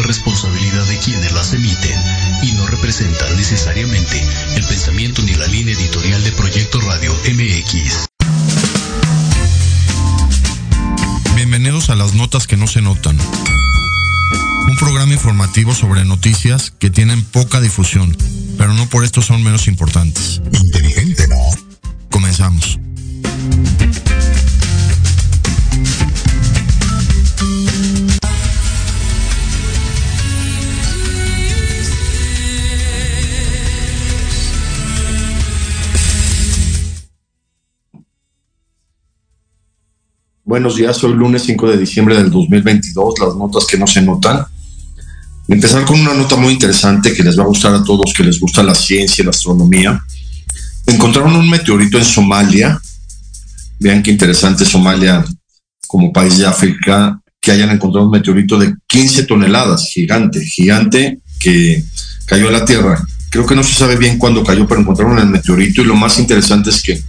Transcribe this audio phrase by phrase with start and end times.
[0.00, 2.00] exclusiva responsabilidad de quienes las emiten
[2.42, 4.22] y no representan necesariamente
[4.56, 8.06] el pensamiento ni la línea editorial de Proyecto Radio MX.
[11.34, 13.18] Bienvenidos a las notas que no se notan.
[14.68, 18.16] Un programa informativo sobre noticias que tienen poca difusión,
[18.58, 20.40] pero no por esto son menos importantes.
[20.52, 21.36] Inteligente, ¿no?
[22.10, 22.79] Comenzamos.
[40.50, 44.44] Buenos días, hoy lunes 5 de diciembre del 2022, las notas que no se notan.
[45.46, 48.40] Empezar con una nota muy interesante que les va a gustar a todos, que les
[48.40, 50.04] gusta la ciencia y la astronomía.
[50.86, 52.82] Encontraron un meteorito en Somalia.
[53.78, 55.24] Vean qué interesante Somalia
[55.86, 61.84] como país de África, que hayan encontrado un meteorito de 15 toneladas, gigante, gigante, que
[62.26, 63.06] cayó a la Tierra.
[63.30, 66.18] Creo que no se sabe bien cuándo cayó, pero encontraron el meteorito y lo más
[66.18, 67.00] interesante es que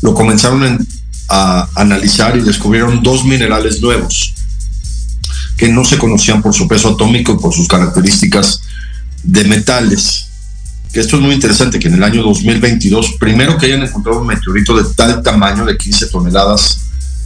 [0.00, 0.78] lo comenzaron en,
[1.28, 4.34] a analizar y descubrieron dos minerales nuevos
[5.56, 8.60] que no se conocían por su peso atómico y por sus características
[9.22, 10.28] de metales.
[10.92, 14.26] Que esto es muy interesante, que en el año 2022, primero que hayan encontrado un
[14.26, 16.80] meteorito de tal tamaño, de 15 toneladas,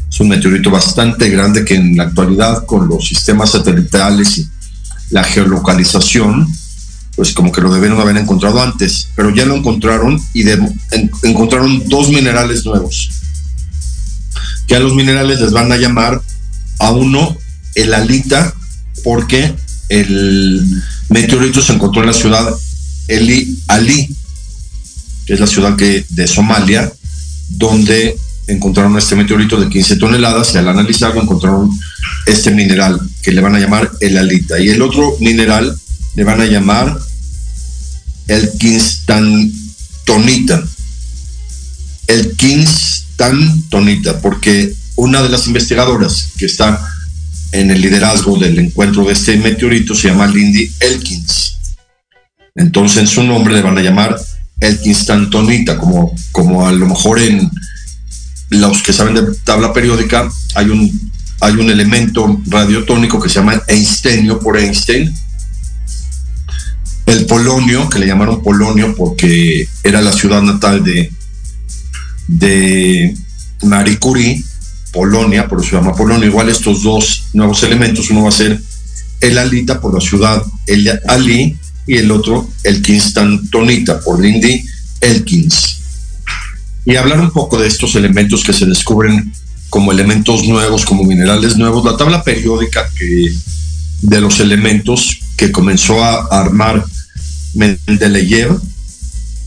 [0.09, 4.49] es un meteorito bastante grande que en la actualidad con los sistemas satelitales y
[5.11, 6.49] la geolocalización,
[7.17, 10.45] pues como que lo debieron haber encontrado antes, pero ya lo encontraron y
[11.23, 13.20] encontraron dos minerales nuevos
[14.71, 16.23] que a los minerales les van a llamar
[16.79, 17.37] a uno
[17.75, 18.55] el alita
[19.03, 19.53] porque
[19.89, 20.65] el
[21.09, 22.49] meteorito se encontró en la ciudad
[23.09, 24.15] Eli Ali,
[25.27, 26.89] que es la ciudad que, de Somalia,
[27.49, 31.69] donde encontraron este meteorito de 15 toneladas y al analizarlo encontraron
[32.27, 34.61] este mineral que le van a llamar el alita.
[34.61, 35.77] Y el otro mineral
[36.15, 36.97] le van a llamar
[38.29, 40.63] el quinstantonita.
[42.07, 46.81] El quins tan tonita, porque una de las investigadoras que está
[47.53, 51.59] en el liderazgo del encuentro de este meteorito se llama Lindy Elkins.
[52.55, 54.19] Entonces en su nombre le van a llamar
[54.59, 57.51] Elkins Tantonita, como, como a lo mejor en
[58.49, 63.63] los que saben de tabla periódica hay un, hay un elemento radiotónico que se llama
[63.69, 65.15] Einsteinio por Einstein.
[67.05, 71.13] El polonio, que le llamaron polonio porque era la ciudad natal de,
[72.31, 73.15] de
[73.63, 74.43] Marie Curie,
[74.93, 76.27] Polonia, por eso se llama Polonia.
[76.27, 78.61] Igual estos dos nuevos elementos, uno va a ser
[79.21, 82.83] el alita por la ciudad el Ali y el otro el
[83.51, 84.63] Tonita por Lindy
[85.01, 85.79] Elkins.
[86.85, 89.33] Y hablar un poco de estos elementos que se descubren
[89.69, 91.85] como elementos nuevos, como minerales nuevos.
[91.85, 93.33] La tabla periódica que,
[94.03, 96.85] de los elementos que comenzó a armar
[97.55, 98.61] Mendeleev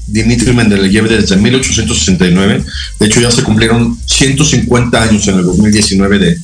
[0.08, 2.64] Dimitri Mendeleev desde 1869.
[3.00, 6.40] De hecho, ya se cumplieron 150 años en el 2019 de,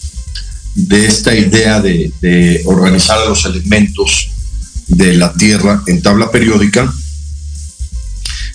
[0.75, 4.31] de esta idea de, de organizar los elementos
[4.87, 6.91] de la Tierra en tabla periódica.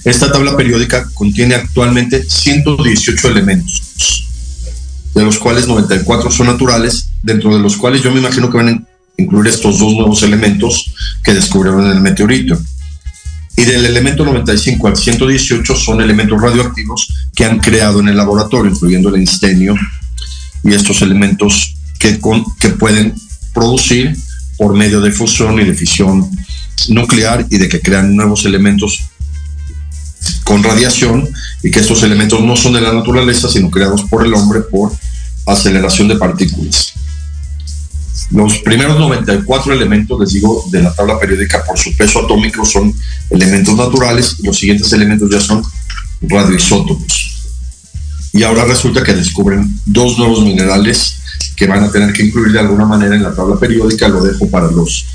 [0.04, 4.28] Esta tabla periódica contiene actualmente 118 elementos,
[5.14, 8.68] de los cuales 94 son naturales, dentro de los cuales yo me imagino que van
[8.68, 8.82] a
[9.16, 10.92] incluir estos dos nuevos elementos
[11.22, 12.58] que descubrieron en el meteorito
[13.56, 18.72] y del elemento 95 al 118 son elementos radioactivos que han creado en el laboratorio,
[18.72, 19.76] incluyendo el instenio
[20.64, 22.18] y estos elementos que,
[22.58, 23.14] que pueden
[23.52, 24.16] producir
[24.56, 26.28] por medio de fusión y de fisión
[26.88, 29.04] nuclear y de que crean nuevos elementos
[30.42, 31.28] con radiación
[31.62, 34.92] y que estos elementos no son de la naturaleza, sino creados por el hombre por
[35.46, 36.93] aceleración de partículas.
[38.30, 42.94] Los primeros 94 elementos, les digo, de la tabla periódica por su peso atómico son
[43.30, 45.62] elementos naturales los siguientes elementos ya son
[46.22, 47.32] radioisótopos.
[48.32, 51.18] Y ahora resulta que descubren dos nuevos minerales
[51.54, 54.08] que van a tener que incluir de alguna manera en la tabla periódica.
[54.08, 55.06] Lo dejo para los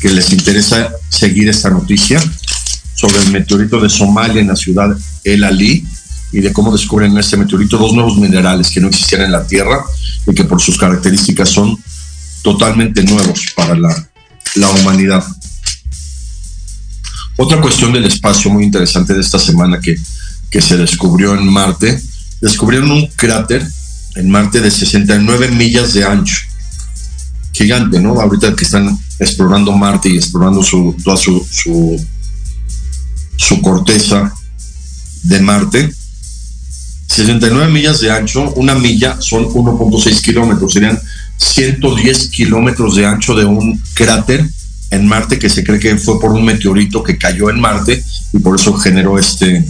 [0.00, 2.20] que les interesa seguir esta noticia
[2.94, 5.84] sobre el meteorito de Somalia en la ciudad El Ali
[6.32, 9.46] y de cómo descubren en este meteorito dos nuevos minerales que no existían en la
[9.46, 9.84] Tierra
[10.26, 11.78] y que por sus características son
[12.44, 14.08] totalmente nuevos para la,
[14.56, 15.24] la humanidad.
[17.38, 19.96] Otra cuestión del espacio muy interesante de esta semana que,
[20.50, 22.00] que se descubrió en Marte,
[22.42, 23.66] descubrieron un cráter
[24.14, 26.36] en Marte de 69 millas de ancho.
[27.52, 28.20] Gigante, ¿no?
[28.20, 31.96] Ahorita que están explorando Marte y explorando su, toda su, su,
[33.36, 34.32] su corteza
[35.22, 35.92] de Marte.
[37.08, 41.00] 69 millas de ancho, una milla son 1.6 kilómetros, serían
[41.36, 44.48] 110 kilómetros de ancho de un cráter
[44.90, 48.02] en Marte que se cree que fue por un meteorito que cayó en Marte
[48.32, 49.64] y por eso generó este,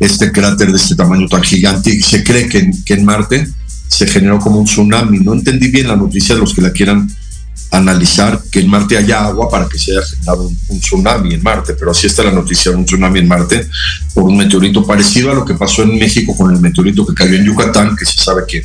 [0.00, 1.90] este cráter de este tamaño tan gigante.
[1.90, 3.48] Y se cree que, que en Marte
[3.88, 5.18] se generó como un tsunami.
[5.18, 7.08] No entendí bien la noticia de los que la quieran
[7.70, 11.74] analizar que en Marte haya agua para que se haya generado un, tsunami en Marte,
[11.74, 13.68] pero así está la noticia un tsunami en Marte
[14.14, 17.34] por un meteorito parecido a lo que pasó en México con el meteorito que cayó
[17.34, 18.64] en Yucatán, que se sabe que,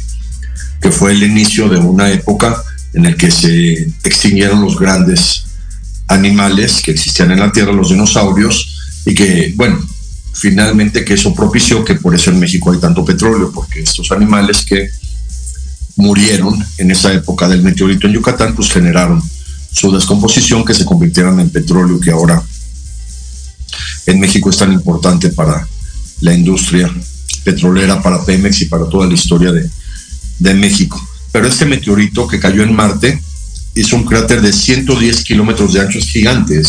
[0.83, 2.61] que fue el inicio de una época
[2.93, 5.45] en el que se extinguieron los grandes
[6.09, 9.79] animales que existían en la Tierra, los dinosaurios, y que, bueno,
[10.33, 14.65] finalmente que eso propició que por eso en México hay tanto petróleo, porque estos animales
[14.65, 14.89] que
[15.95, 19.23] murieron en esa época del meteorito en Yucatán, pues generaron
[19.71, 22.43] su descomposición que se convirtieron en petróleo que ahora
[24.05, 25.65] en México es tan importante para
[26.19, 26.93] la industria
[27.45, 29.69] petrolera, para Pemex y para toda la historia de,
[30.43, 31.01] de México.
[31.31, 33.19] Pero este meteorito que cayó en Marte
[33.75, 36.61] hizo un cráter de 110 kilómetros de ancho, es gigante,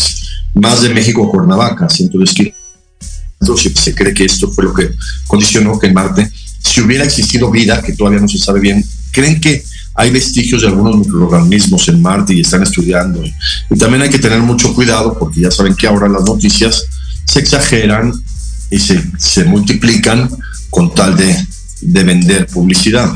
[0.55, 2.63] más de México a Cuernavaca, 110 kilómetros.
[3.75, 4.91] Se cree que esto fue lo que
[5.27, 6.31] condicionó que en Marte,
[6.63, 9.63] si hubiera existido vida, que todavía no se sabe bien, creen que
[9.93, 13.23] hay vestigios de algunos microorganismos en Marte y están estudiando.
[13.69, 16.85] Y también hay que tener mucho cuidado porque ya saben que ahora las noticias
[17.25, 18.13] se exageran
[18.71, 20.29] y se, se multiplican
[20.69, 21.35] con tal de,
[21.81, 23.11] de vender publicidad.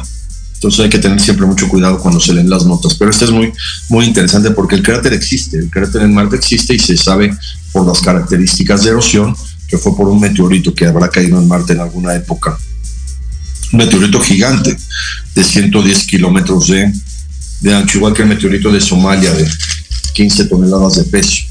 [0.59, 2.93] Entonces hay que tener siempre mucho cuidado cuando se leen las notas.
[2.95, 3.53] Pero esto es muy,
[3.87, 7.33] muy interesante porque el cráter existe, el cráter en Marte existe y se sabe
[7.71, 9.33] por las características de erosión
[9.69, 12.57] que fue por un meteorito que habrá caído en Marte en alguna época
[13.71, 14.75] un meteorito gigante
[15.35, 16.91] de 110 kilómetros de,
[17.61, 19.47] de ancho, igual que el meteorito de Somalia de
[20.13, 21.43] 15 toneladas de peso,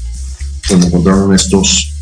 [0.67, 1.93] cuando encontraron estos,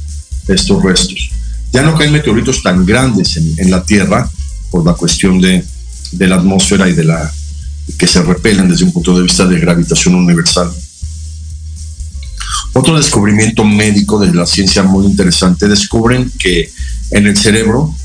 [0.48, 1.30] estos restos.
[1.72, 4.30] Ya no caen meteoritos tan grandes en, en la Tierra
[4.72, 5.64] por la cuestión de,
[6.12, 7.32] de, la atmósfera y de la
[7.98, 10.72] que se repelen desde un punto de vista de gravitación universal.
[12.74, 16.72] Otro descubrimiento médico de la ciencia muy interesante, descubren que
[17.12, 17.96] en el cerebro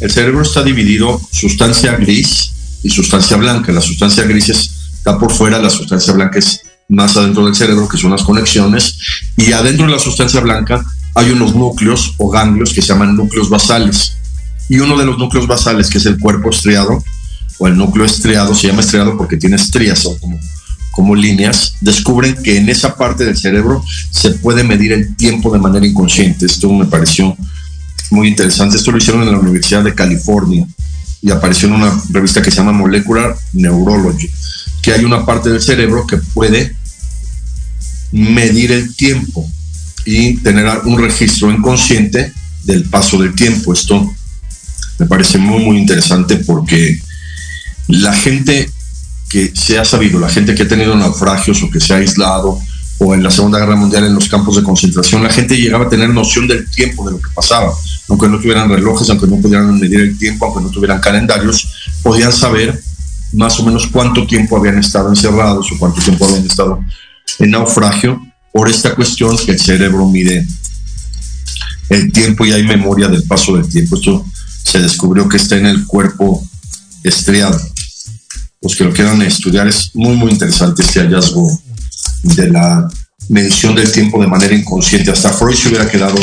[0.00, 2.52] el cerebro está dividido sustancia gris
[2.82, 3.70] y sustancia blanca.
[3.70, 7.98] La sustancia gris está por fuera, la sustancia blanca es más adentro del cerebro, que
[7.98, 8.98] son las conexiones,
[9.36, 13.48] y adentro de la sustancia blanca hay unos núcleos o ganglios que se llaman núcleos
[13.48, 14.14] basales.
[14.68, 17.04] Y uno de los núcleos basales, que es el cuerpo estriado,
[17.62, 20.36] o el núcleo estriado, se llama estriado porque tiene estrías o como,
[20.90, 25.60] como líneas, descubren que en esa parte del cerebro se puede medir el tiempo de
[25.60, 26.46] manera inconsciente.
[26.46, 27.36] Esto me pareció
[28.10, 28.76] muy interesante.
[28.76, 30.66] Esto lo hicieron en la Universidad de California
[31.20, 34.28] y apareció en una revista que se llama Molecular Neurology,
[34.82, 36.74] que hay una parte del cerebro que puede
[38.10, 39.48] medir el tiempo
[40.04, 42.32] y tener un registro inconsciente
[42.64, 43.72] del paso del tiempo.
[43.72, 44.12] Esto
[44.98, 46.98] me parece muy, muy interesante porque
[47.92, 48.70] la gente
[49.28, 52.58] que se ha sabido, la gente que ha tenido naufragios o que se ha aislado,
[52.98, 55.88] o en la Segunda Guerra Mundial en los campos de concentración, la gente llegaba a
[55.88, 57.72] tener noción del tiempo, de lo que pasaba.
[58.08, 61.68] Aunque no tuvieran relojes, aunque no pudieran medir el tiempo, aunque no tuvieran calendarios,
[62.02, 62.80] podían saber
[63.32, 66.84] más o menos cuánto tiempo habían estado encerrados o cuánto tiempo habían estado
[67.38, 68.20] en naufragio
[68.52, 70.46] por esta cuestión que el cerebro mide
[71.88, 73.96] el tiempo y hay memoria del paso del tiempo.
[73.96, 74.24] Esto
[74.64, 76.46] se descubrió que está en el cuerpo
[77.02, 77.58] estriado.
[78.62, 81.50] Los que lo quieran estudiar es muy, muy interesante este hallazgo
[82.22, 82.88] de la
[83.28, 85.10] medición del tiempo de manera inconsciente.
[85.10, 86.16] Hasta Freud se hubiera quedado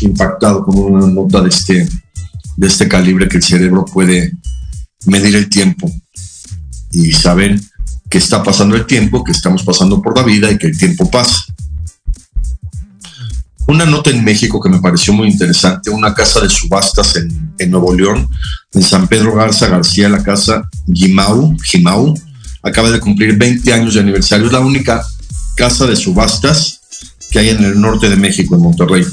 [0.00, 1.88] impactado con una nota de este,
[2.56, 4.32] de este calibre que el cerebro puede
[5.06, 5.90] medir el tiempo
[6.92, 7.60] y saber
[8.10, 11.10] que está pasando el tiempo, que estamos pasando por la vida y que el tiempo
[11.10, 11.45] pasa.
[13.68, 17.92] Una nota en México que me pareció muy interesante, una casa de subastas en, Nuevo
[17.92, 18.28] León,
[18.72, 22.14] en San Pedro Garza García, la casa Gimau, Gimau,
[22.62, 24.46] acaba de cumplir 20 años de aniversario.
[24.46, 25.04] Es la única
[25.56, 26.80] casa de subastas
[27.30, 29.04] que hay en el norte de México, en Monterrey.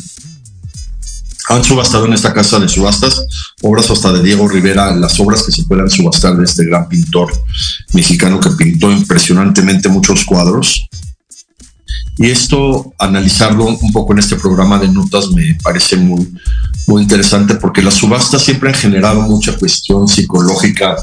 [1.49, 3.21] Han subastado en esta casa de subastas
[3.63, 7.33] obras hasta de Diego Rivera, las obras que se puedan subastar de este gran pintor
[7.93, 10.87] mexicano que pintó impresionantemente muchos cuadros.
[12.17, 16.31] Y esto, analizarlo un poco en este programa de notas, me parece muy,
[16.87, 20.95] muy interesante porque las subastas siempre han generado mucha cuestión psicológica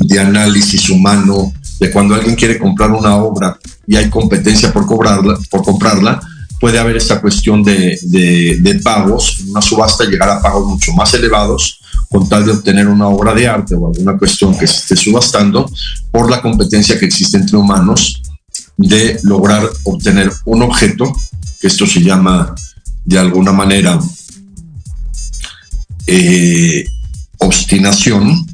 [0.00, 5.36] de análisis humano, de cuando alguien quiere comprar una obra y hay competencia por cobrarla,
[5.50, 6.20] por comprarla,
[6.60, 11.80] puede haber esta cuestión de, de, pagos, una subasta llegar a pagos mucho más elevados
[12.08, 15.70] con tal de obtener una obra de arte o alguna cuestión que se esté subastando
[16.10, 18.22] por la competencia que existe entre humanos
[18.76, 21.12] de lograr obtener un objeto,
[21.60, 22.54] que esto se llama
[23.04, 23.98] de alguna manera
[26.06, 26.84] eh,
[27.38, 28.46] obstinación,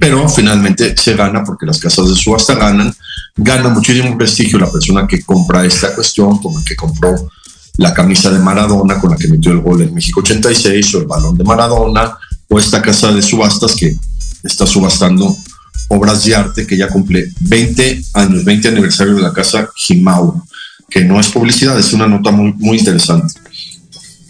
[0.00, 2.94] pero finalmente se gana porque las casas de subasta ganan,
[3.36, 7.28] gana muchísimo prestigio la persona que compra esta cuestión, como el que compró
[7.76, 11.06] la camisa de Maradona con la que metió el gol en México 86 o el
[11.06, 12.16] balón de Maradona
[12.48, 13.96] o esta casa de subastas que
[14.42, 15.36] está subastando
[15.88, 20.42] obras de arte que ya cumple 20 años, 20 aniversario de la casa Jimau,
[20.88, 23.34] que no es publicidad, es una nota muy, muy interesante.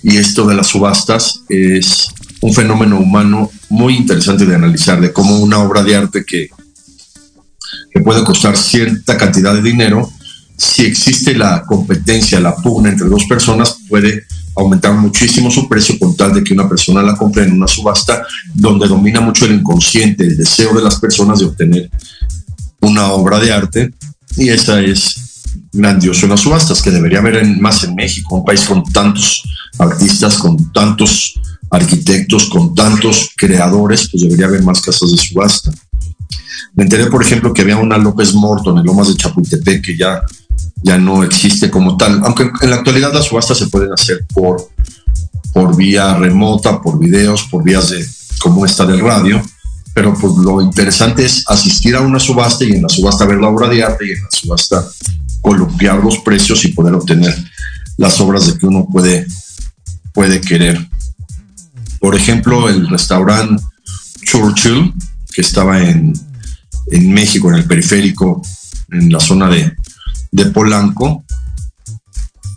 [0.02, 2.08] Y esto de las subastas es
[2.40, 6.48] un fenómeno humano muy interesante de analizar, de cómo una obra de arte que,
[7.92, 10.10] que puede costar cierta cantidad de dinero,
[10.56, 14.24] si existe la competencia, la pugna entre dos personas, puede
[14.56, 18.26] aumentar muchísimo su precio con tal de que una persona la compre en una subasta
[18.54, 21.90] donde domina mucho el inconsciente, el deseo de las personas de obtener
[22.80, 23.92] una obra de arte
[24.36, 25.14] y esa es
[25.72, 29.42] grandioso en las subastas que debería haber más en México, un país con tantos
[29.78, 31.38] artistas, con tantos
[31.70, 35.70] arquitectos, con tantos creadores, pues debería haber más casas de subasta.
[36.74, 40.22] Me enteré, por ejemplo, que había una López Morton en Lomas de Chapultepec que ya
[40.86, 44.70] ya no existe como tal, aunque en la actualidad las subastas se pueden hacer por,
[45.52, 48.06] por vía remota, por videos, por vías de,
[48.38, 49.42] como esta del radio,
[49.92, 53.48] pero pues lo interesante es asistir a una subasta y en la subasta ver la
[53.48, 54.86] obra de arte y en la subasta
[55.40, 57.34] columpiar los precios y poder obtener
[57.96, 59.26] las obras de que uno puede,
[60.12, 60.88] puede querer.
[61.98, 63.60] Por ejemplo, el restaurante
[64.22, 64.94] Churchill,
[65.32, 66.12] que estaba en,
[66.92, 68.40] en México, en el periférico,
[68.92, 69.74] en la zona de,
[70.36, 71.24] de Polanco,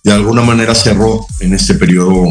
[0.04, 2.26] de alguna manera cerró en este periodo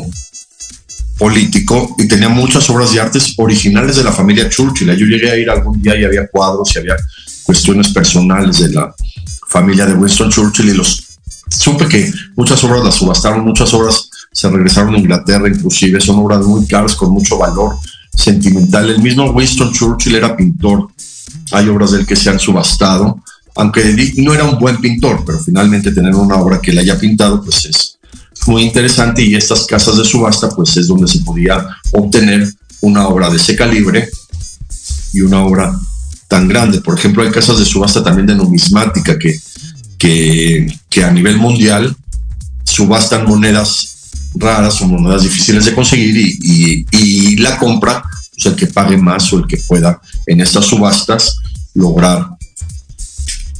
[1.18, 4.94] político y tenía muchas obras de artes originales de la familia Churchill.
[4.94, 6.96] Yo llegué a ir algún día y había cuadros y había
[7.44, 8.94] cuestiones personales de la
[9.48, 11.02] familia de Winston Churchill y los
[11.50, 16.44] supe que muchas obras las subastaron, muchas obras se regresaron a Inglaterra, inclusive son obras
[16.44, 17.76] muy caras con mucho valor
[18.14, 18.90] sentimental.
[18.90, 20.88] El mismo Winston Churchill era pintor,
[21.52, 23.22] hay obras de él que se han subastado
[23.58, 27.42] aunque no era un buen pintor, pero finalmente tener una obra que él haya pintado,
[27.42, 27.98] pues es
[28.46, 33.28] muy interesante y estas casas de subasta, pues es donde se podía obtener una obra
[33.28, 34.08] de ese calibre
[35.12, 35.76] y una obra
[36.28, 36.80] tan grande.
[36.80, 39.40] Por ejemplo, hay casas de subasta también de numismática que,
[39.98, 41.96] que, a nivel mundial
[42.62, 48.68] subastan monedas raras o monedas difíciles de conseguir y, y la compra, pues el que
[48.68, 51.38] pague más o el que pueda en estas subastas
[51.74, 52.37] lograr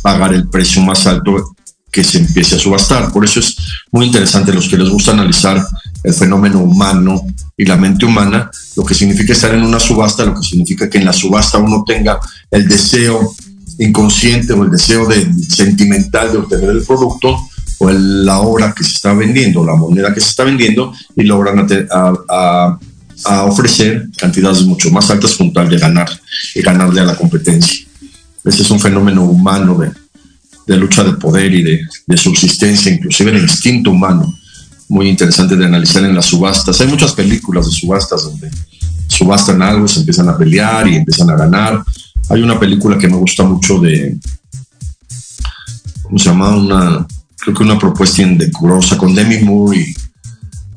[0.09, 1.55] pagar el precio más alto
[1.93, 3.13] que se empiece a subastar.
[3.13, 3.55] Por eso es
[3.93, 5.63] muy interesante los que les gusta analizar
[6.03, 7.21] el fenómeno humano
[7.59, 10.97] y la mente humana, lo que significa estar en una subasta, lo que significa que
[10.97, 12.19] en la subasta uno tenga
[12.51, 13.35] el deseo
[13.79, 17.37] inconsciente o el deseo de, sentimental de obtener el producto
[17.81, 21.67] o la obra que se está vendiendo, la moneda que se está vendiendo y logran
[21.91, 22.79] a,
[23.27, 26.09] a ofrecer cantidades mucho más altas con tal de ganar
[26.55, 27.88] y ganarle a la competencia.
[28.45, 29.79] Ese es un fenómeno humano
[30.67, 34.35] de, lucha de poder y de, subsistencia, inclusive el instinto humano,
[34.89, 36.81] muy interesante de analizar en las subastas.
[36.81, 38.51] Hay muchas películas de subastas donde
[39.07, 41.83] subastan algo, se empiezan a pelear y empiezan a ganar.
[42.31, 44.19] Hay una película que me gusta mucho de,
[46.03, 46.57] ¿cómo se llama?
[46.57, 47.07] Una,
[47.39, 49.95] creo que una propuesta indecorosa con Demi Moore y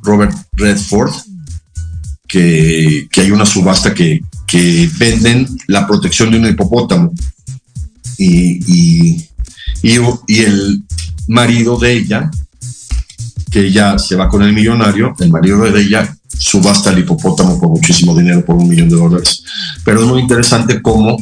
[0.02, 1.12] Robert Redford,
[2.28, 7.14] que, hay una subasta que, que venden la protección de un hipopótamo
[8.18, 9.28] y,
[9.84, 10.84] y, el
[11.28, 12.30] marido de ella,
[13.50, 17.70] que ella se va con el millonario, el marido de ella subasta el hipopótamo por
[17.70, 19.44] muchísimo dinero, por un millón de dólares.
[19.84, 21.18] Pero es muy interesante cómo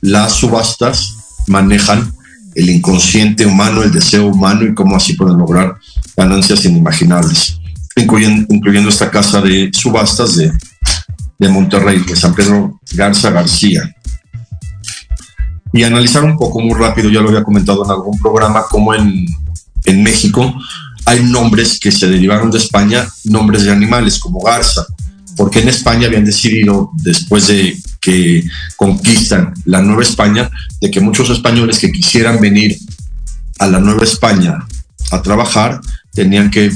[0.00, 2.12] las subastas manejan
[2.54, 5.76] el inconsciente humano, el deseo humano y cómo así pueden lograr
[6.16, 7.58] ganancias inimaginables,
[7.96, 10.52] incluyendo, incluyendo esta casa de subastas de,
[11.38, 13.94] de Monterrey, de San Pedro Garza García
[15.72, 19.26] y analizar un poco muy rápido, ya lo había comentado en algún programa, como en,
[19.84, 20.54] en México
[21.06, 24.84] hay nombres que se derivaron de España, nombres de animales como garza,
[25.36, 28.44] porque en España habían decidido, después de que
[28.76, 32.78] conquistan la Nueva España, de que muchos españoles que quisieran venir
[33.58, 34.58] a la Nueva España
[35.10, 35.80] a trabajar
[36.12, 36.70] tenían que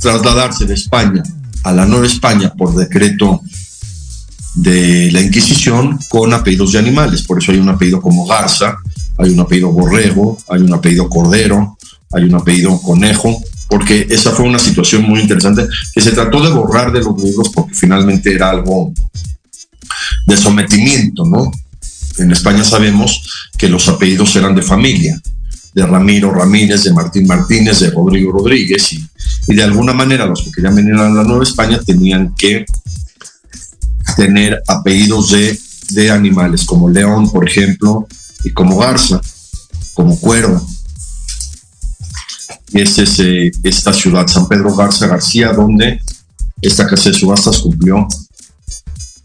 [0.00, 1.22] trasladarse de España
[1.64, 3.40] a la Nueva España por decreto
[4.56, 7.22] de la Inquisición con apellidos de animales.
[7.22, 8.78] Por eso hay un apellido como Garza,
[9.18, 11.78] hay un apellido Borrego, hay un apellido Cordero,
[12.12, 16.50] hay un apellido Conejo, porque esa fue una situación muy interesante que se trató de
[16.50, 18.92] borrar de los libros porque finalmente era algo
[20.26, 21.50] de sometimiento, ¿no?
[22.18, 25.20] En España sabemos que los apellidos eran de familia,
[25.74, 30.50] de Ramiro Ramírez, de Martín Martínez, de Rodrigo Rodríguez, y, de alguna manera los que
[30.50, 32.64] querían venir a la Nueva España tenían que
[34.14, 35.58] tener apellidos de
[35.90, 38.06] de animales como león, por ejemplo,
[38.44, 39.20] y como garza,
[39.94, 40.66] como cuervo.
[42.68, 43.20] Y esta es
[43.62, 46.00] esta ciudad, San Pedro Garza García, donde
[46.60, 48.06] esta casa de subastas cumplió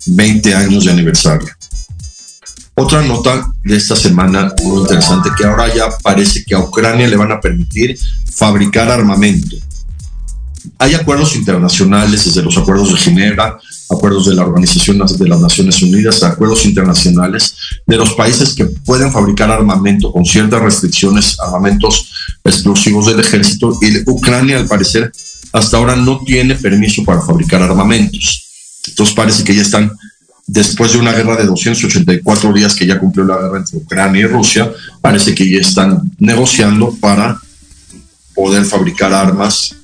[0.06, 1.50] 20 años de aniversario.
[2.76, 7.17] Otra nota de esta semana muy interesante, que ahora ya parece que a Ucrania le
[7.17, 7.98] van a permitir
[8.32, 9.58] fabricar armamento.
[10.82, 13.56] Hay acuerdos internacionales, desde los acuerdos de Ginebra,
[13.88, 19.12] acuerdos de la Organización de las Naciones Unidas, acuerdos internacionales de los países que pueden
[19.12, 22.12] fabricar armamento con ciertas restricciones, armamentos
[22.44, 25.12] explosivos del ejército, y Ucrania al parecer
[25.54, 28.50] hasta ahora no tiene permiso para fabricar armamentos.
[28.88, 29.91] Entonces parece que ya están,
[30.48, 34.26] después de una guerra de 284 días que ya cumplió la guerra entre Ucrania y
[34.26, 37.39] Rusia, parece que ya están negociando para
[38.34, 39.76] poder fabricar armas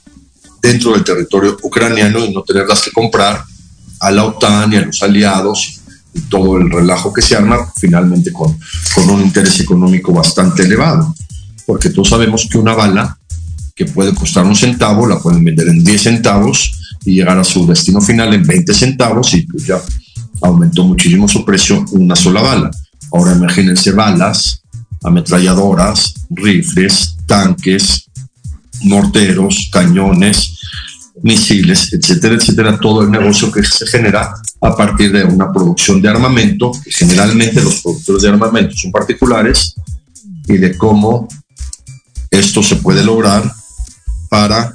[0.62, 3.44] dentro del territorio ucraniano y no tenerlas que comprar
[4.00, 5.80] a la OTAN y a los aliados
[6.14, 8.58] y todo el relajo que se arma finalmente con,
[8.96, 11.14] con un interés económico bastante elevado.
[11.66, 13.18] Porque todos sabemos que una bala
[13.76, 16.72] que puede costar un centavo la pueden vender en 10 centavos
[17.06, 19.80] y llegar a su destino final en 20 centavos y pues ya
[20.42, 22.72] aumentó muchísimo su precio una sola bala.
[23.12, 24.62] Ahora imagínense balas,
[25.04, 28.10] ametralladoras, rifles, tanques,
[28.84, 30.60] morteros, cañones,
[31.24, 36.10] misiles, etcétera, etcétera, todo el negocio que se genera a partir de una producción de
[36.10, 39.76] armamento, que generalmente los productores de armamento son particulares,
[40.48, 41.28] y de cómo
[42.32, 43.44] esto se puede lograr
[44.30, 44.74] para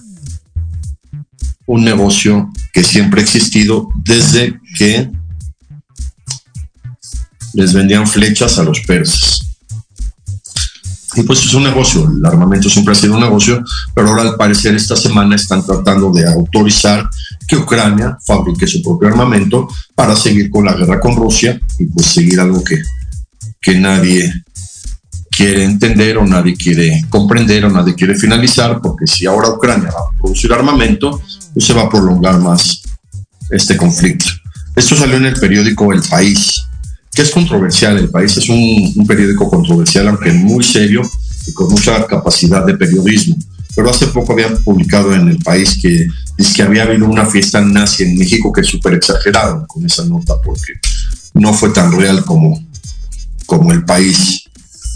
[1.67, 5.11] un negocio que siempre ha existido desde que
[7.55, 9.52] les vendían flechas a los persas.
[11.15, 13.63] Y pues es un negocio, el armamento siempre ha sido un negocio,
[13.95, 17.09] pero ahora al parecer esta semana están tratando de autorizar
[17.47, 22.07] que Ucrania fabrique su propio armamento para seguir con la guerra con Rusia y pues
[22.07, 22.81] seguir algo que,
[23.61, 24.33] que nadie
[25.31, 30.09] quiere entender o nadie quiere comprender o nadie quiere finalizar, porque si ahora Ucrania va
[30.09, 31.21] a producir armamento,
[31.53, 32.83] pues se va a prolongar más
[33.51, 34.27] este conflicto.
[34.75, 36.63] Esto salió en el periódico El País
[37.15, 37.99] que es controversial.
[37.99, 41.03] El país es un, periódico controversial, aunque muy serio
[41.47, 43.37] y con mucha capacidad de periodismo.
[43.75, 47.61] Pero hace poco habían publicado en el país que dice que había habido una fiesta
[47.61, 50.75] nazi en México que súper exageraron con esa nota porque
[51.35, 52.63] no fue tan real como,
[53.47, 54.45] como el país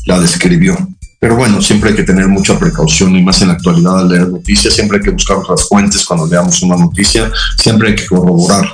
[0.05, 0.77] la describió.
[1.19, 4.29] Pero bueno, siempre hay que tener mucha precaución y más en la actualidad al leer
[4.29, 8.71] noticias, siempre hay que buscar otras fuentes cuando leamos una noticia, siempre hay que corroborar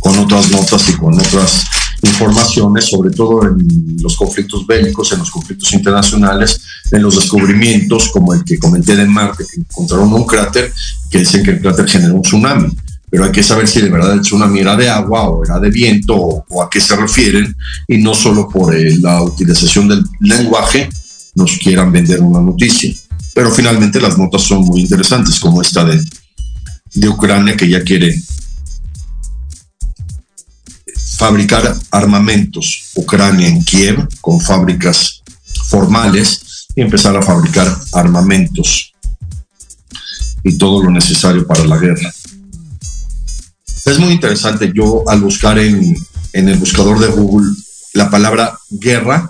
[0.00, 1.64] con otras notas y con otras
[2.02, 8.34] informaciones, sobre todo en los conflictos bélicos, en los conflictos internacionales, en los descubrimientos, como
[8.34, 10.72] el que comenté de Marte, que encontraron un cráter,
[11.10, 12.68] que dicen que el cráter generó un tsunami.
[13.10, 15.70] Pero hay que saber si de verdad el tsunami era de agua o era de
[15.70, 17.54] viento o, a qué se refieren,
[17.86, 20.88] y no solo por eh, la utilización del lenguaje
[21.34, 22.92] nos quieran vender una noticia.
[23.34, 26.00] Pero finalmente las notas son muy interesantes, como esta de,
[26.94, 28.20] de Ucrania, que ya quiere
[31.18, 35.20] fabricar armamentos Ucrania en Kiev con fábricas
[35.64, 38.94] formales y empezar a fabricar armamentos
[40.44, 42.14] y todo lo necesario para la guerra.
[43.84, 45.96] Es muy interesante, yo al buscar en,
[46.32, 47.50] el buscador de Google
[47.94, 49.28] la palabra guerra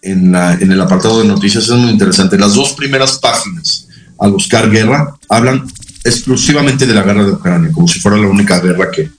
[0.00, 2.38] en, en el apartado de noticias es muy interesante.
[2.38, 5.66] Las dos primeras páginas al buscar guerra hablan
[6.02, 9.10] exclusivamente de la guerra de Ucrania, como si fuera la única guerra que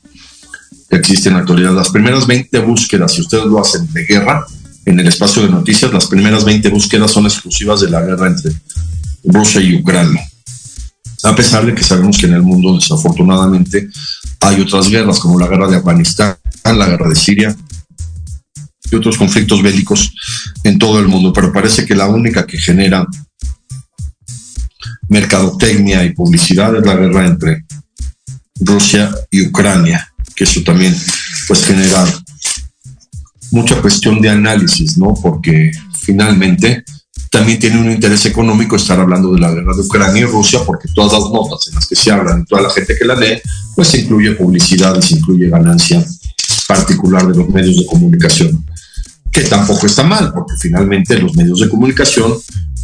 [0.98, 1.74] existe en la actualidad.
[1.74, 4.46] Las primeras 20 búsquedas, si ustedes lo hacen de guerra,
[4.86, 8.54] en el espacio de noticias, las primeras 20 búsquedas son exclusivas de la guerra entre
[9.24, 10.22] Rusia y Ucrania.
[11.24, 13.90] A pesar de que sabemos que en el mundo, desafortunadamente,
[14.40, 17.56] hay otras guerras, como la guerra de Afganistán, la guerra de Siria
[18.90, 20.14] y otros conflictos bélicos
[20.64, 23.06] en todo el mundo, pero parece que la única que genera
[25.10, 27.66] mercadotecnia y publicidad es la guerra entre
[28.60, 30.96] Rusia y Ucrania que eso también
[31.48, 32.06] pues genera
[33.52, 35.16] mucha cuestión de análisis, ¿no?
[35.16, 36.86] Porque finalmente
[37.32, 40.88] también tiene un interés económico estar hablando de la guerra de Ucrania y Rusia, porque
[40.94, 43.42] todas las notas en las que se hablan, toda la gente que la lee,
[43.76, 46.06] pues incluye publicidad y se incluye ganancia
[46.68, 48.64] particular de los medios de comunicación,
[49.32, 52.34] que tampoco está mal, porque finalmente los medios de comunicación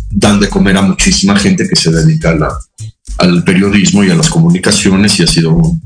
[0.09, 2.35] dan de comer a muchísima gente que se dedica
[3.17, 5.77] al periodismo y a las comunicaciones y ha sido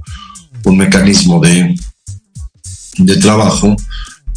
[0.66, 1.76] un mecanismo de,
[2.98, 3.76] de trabajo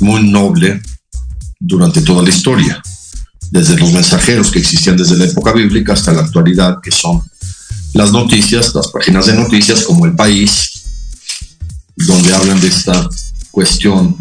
[0.00, 0.80] muy noble
[1.58, 2.82] durante toda la historia,
[3.50, 7.22] desde los mensajeros que existían desde la época bíblica hasta la actualidad, que son
[7.94, 10.82] las noticias, las páginas de noticias como El País,
[11.96, 13.08] donde hablan de esta
[13.50, 14.16] cuestión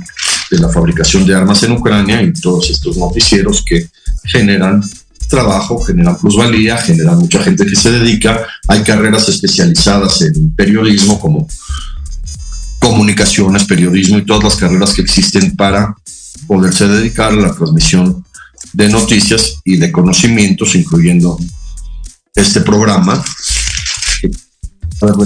[0.52, 3.88] de la fabricación de armas en Ucrania y todos estos noticieros que
[4.26, 4.84] generan
[5.30, 8.46] trabajo, generan plusvalía, generan mucha gente que se dedica.
[8.68, 11.48] Hay carreras especializadas en periodismo como
[12.80, 15.96] comunicaciones, periodismo y todas las carreras que existen para
[16.48, 18.26] poderse dedicar a la transmisión
[18.74, 21.38] de noticias y de conocimientos, incluyendo
[22.36, 23.24] este programa.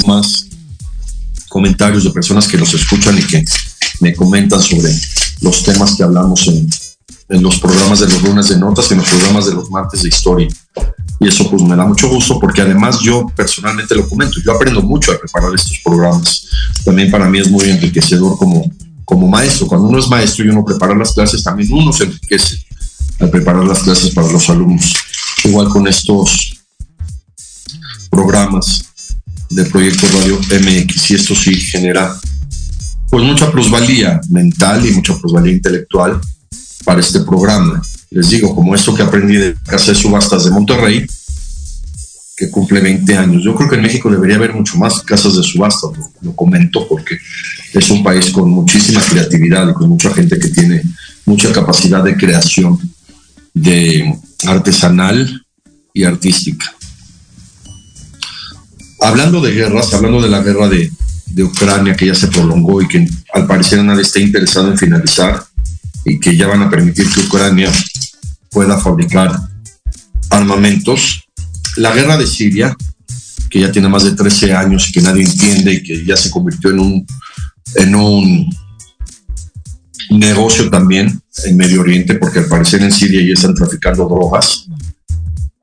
[0.06, 0.48] Más
[1.50, 3.44] comentarios de personas que nos escuchan y que
[4.02, 4.92] me comentan sobre
[5.42, 6.68] los temas que hablamos en,
[7.30, 10.04] en los programas de los lunes de notas y en los programas de los martes
[10.04, 10.48] de historia.
[11.20, 14.82] Y eso pues me da mucho gusto porque además yo personalmente lo comento, yo aprendo
[14.82, 16.48] mucho a preparar estos programas.
[16.84, 18.70] También para mí es muy enriquecedor como,
[19.06, 19.68] como maestro.
[19.68, 22.58] Cuando uno es maestro y uno prepara las clases, también uno se enriquece
[23.20, 24.94] al preparar las clases para los alumnos.
[25.46, 26.60] Igual con estos
[28.10, 28.86] programas
[29.50, 32.16] del proyecto Radio MX y esto sí genera
[33.10, 36.20] pues mucha plusvalía mental y mucha plusvalía intelectual
[36.84, 37.82] para este programa.
[38.10, 41.06] Les digo, como esto que aprendí de Casa de Subastas de Monterrey,
[42.36, 43.44] que cumple 20 años.
[43.44, 45.92] Yo creo que en México debería haber mucho más casas de subastas,
[46.22, 47.18] lo, comento porque
[47.74, 50.82] es un país con muchísima creatividad y con mucha gente que tiene
[51.26, 52.80] mucha capacidad de creación
[53.54, 54.18] de
[54.48, 55.46] artesanal
[55.94, 56.74] y artística.
[59.00, 60.90] Hablando de guerras, hablando de la guerra de,
[61.28, 65.44] de Ucrania que ya se prolongó y que al parecer nadie está interesado en finalizar,
[66.06, 67.72] y que ya van a permitir que Ucrania
[68.50, 69.38] pueda fabricar
[70.30, 71.28] armamentos.
[71.78, 72.76] La guerra de Siria,
[73.50, 76.30] que ya tiene más de 13 años y que nadie entiende y que ya se
[76.30, 77.08] convirtió en un,
[77.76, 78.50] en un
[80.12, 84.68] negocio también en Medio Oriente, porque al parecer en Siria ya están traficando drogas,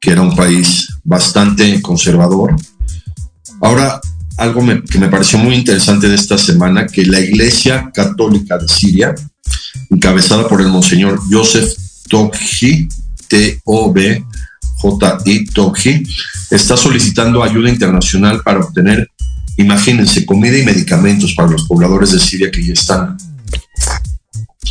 [0.01, 2.57] que era un país bastante conservador.
[3.61, 4.01] Ahora,
[4.37, 9.15] algo que me pareció muy interesante de esta semana, que la Iglesia Católica de Siria
[9.91, 11.73] encabezada por el monseñor Joseph
[12.09, 12.89] Toghi,
[13.29, 14.27] T-O-B-J-I,
[16.51, 19.11] está solicitando ayuda internacional para obtener,
[19.57, 23.17] imagínense, comida y medicamentos para los pobladores de Siria que ya están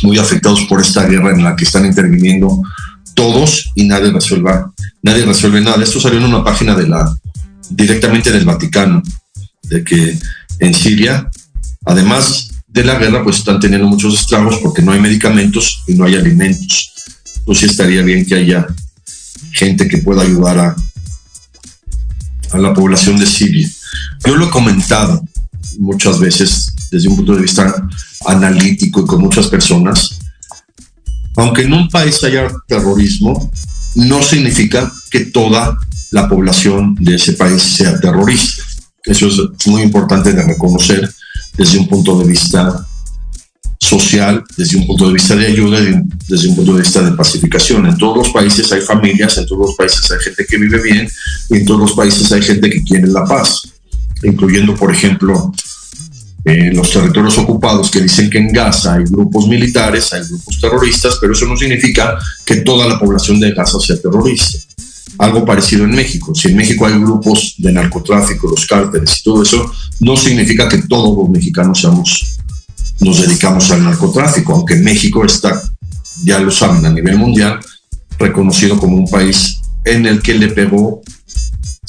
[0.02, 2.62] muy afectados por esta guerra en la que están interviniendo
[3.14, 5.82] todos y nadie resuelva, nadie resuelve nada.
[5.82, 7.14] Esto salió en una página de la
[7.68, 9.02] directamente del Vaticano,
[9.62, 10.18] de que
[10.58, 11.30] en Siria,
[11.84, 16.04] además de la guerra, pues están teniendo muchos estragos porque no hay medicamentos y no
[16.04, 16.92] hay alimentos.
[17.38, 18.66] Entonces estaría bien que haya
[19.52, 20.76] gente que pueda ayudar a,
[22.52, 23.68] a la población de Siria.
[24.24, 25.22] Yo lo he comentado
[25.78, 27.88] muchas veces desde un punto de vista
[28.26, 30.18] analítico y con muchas personas.
[31.36, 33.50] Aunque en un país haya terrorismo,
[33.96, 35.76] no significa que toda
[36.10, 38.62] la población de ese país sea terrorista.
[39.04, 41.10] Eso es muy importante de reconocer
[41.60, 42.86] desde un punto de vista
[43.78, 45.78] social, desde un punto de vista de ayuda,
[46.26, 47.84] desde un punto de vista de pacificación.
[47.84, 51.06] En todos los países hay familias, en todos los países hay gente que vive bien
[51.50, 53.74] y en todos los países hay gente que quiere la paz,
[54.22, 55.52] incluyendo, por ejemplo,
[56.46, 61.18] en los territorios ocupados que dicen que en Gaza hay grupos militares, hay grupos terroristas,
[61.20, 64.69] pero eso no significa que toda la población de Gaza sea terrorista
[65.20, 66.34] algo parecido en México.
[66.34, 70.78] Si en México hay grupos de narcotráfico, los cárteles y todo eso, no significa que
[70.78, 72.38] todos los mexicanos seamos,
[73.00, 75.60] nos dedicamos al narcotráfico, aunque México está,
[76.24, 77.60] ya lo saben, a nivel mundial,
[78.18, 81.02] reconocido como un país en el que le pegó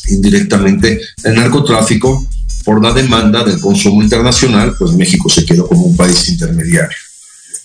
[0.10, 2.26] indirectamente el narcotráfico
[2.66, 6.98] por la demanda del consumo internacional, pues México se quedó como un país intermediario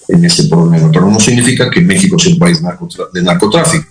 [0.08, 0.90] en ese problema.
[0.92, 2.60] Pero no significa que México sea un país
[3.12, 3.86] de narcotráfico.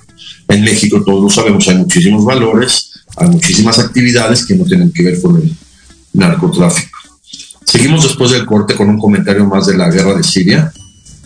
[0.47, 5.03] En México, todos lo sabemos, hay muchísimos valores, hay muchísimas actividades que no tienen que
[5.03, 5.55] ver con el
[6.13, 6.97] narcotráfico.
[7.65, 10.71] Seguimos después del corte con un comentario más de la guerra de Siria,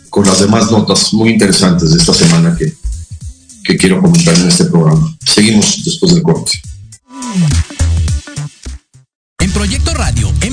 [0.10, 2.73] con las demás notas muy interesantes de esta semana que,
[3.63, 5.15] que quiero comentar en este programa.
[5.25, 6.51] Seguimos después del corte.
[9.39, 10.28] En Proyecto Radio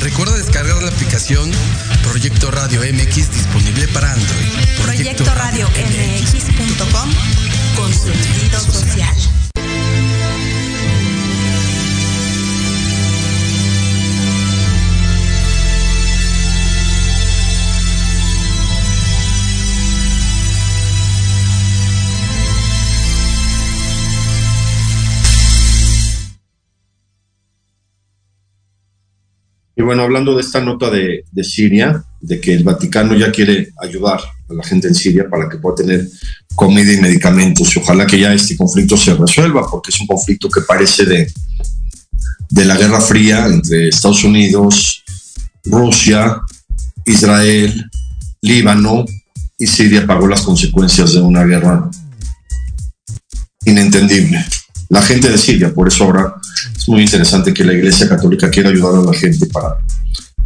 [0.00, 1.50] Recuerda descargar la aplicación
[2.02, 4.48] Proyecto Radio MX disponible para Android.
[4.82, 7.10] Proyecto, Radio MX.com
[7.76, 9.37] con sentido social.
[29.78, 34.18] Y bueno, hablando de esta nota de, Siria, de que el Vaticano ya quiere ayudar
[34.48, 36.08] a la gente en Siria para que pueda tener
[36.56, 37.76] comida y medicamentos.
[37.76, 41.32] Y ojalá que ya este conflicto se resuelva, porque es un conflicto que parece de,
[42.50, 45.04] de la Guerra Fría entre Estados Unidos,
[45.64, 46.40] Rusia,
[47.06, 47.88] Israel,
[48.40, 49.04] Líbano
[49.56, 51.88] y Siria pagó las consecuencias de una guerra
[53.64, 54.44] inentendible.
[54.88, 56.34] La gente de Siria, por eso ahora
[56.76, 59.76] es muy interesante que la Iglesia Católica quiera ayudar a la gente para,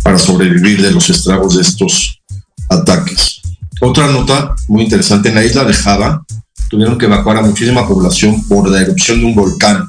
[0.02, 2.20] para sobrevivir de los estragos de estos
[2.68, 3.40] ataques.
[3.80, 6.24] Otra nota muy interesante, en la isla de Java
[6.68, 9.86] tuvieron que evacuar a muchísima población por la erupción de un volcán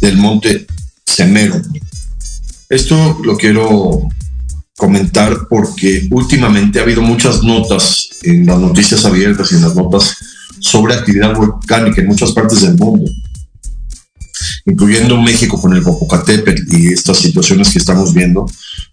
[0.00, 0.66] del monte
[1.04, 1.60] Semero.
[2.68, 4.08] Esto lo quiero
[4.76, 10.16] comentar porque últimamente ha habido muchas notas en las noticias abiertas y en las notas
[10.60, 13.10] sobre actividad volcánica en muchas partes del mundo
[14.68, 18.46] incluyendo México con el Popocatépetl y estas situaciones que estamos viendo,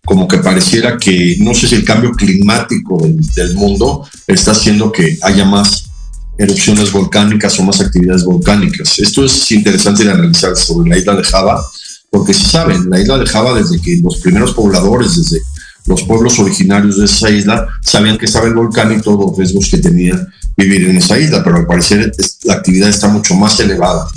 [0.06, 2.98] como que pareciera que, no sé si el cambio climático
[3.36, 5.90] del, mundo está haciendo que haya más
[6.38, 9.00] erupciones volcánicas o más actividades volcánicas.
[9.00, 11.62] Esto es interesante de analizar sobre la isla de Java,
[12.10, 15.42] porque si saben, la isla de Java, desde que los primeros pobladores, desde
[15.88, 19.70] los pueblos originarios de esa isla, sabían que estaba el volcán y todos los riesgos
[19.70, 20.26] que tenía
[20.58, 22.12] vivir en esa isla, pero al parecer
[22.44, 24.10] la actividad está mucho más elevada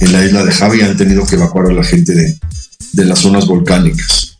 [0.00, 2.38] en la isla de Java y han tenido que evacuar a la gente de,
[2.92, 4.38] de las zonas volcánicas.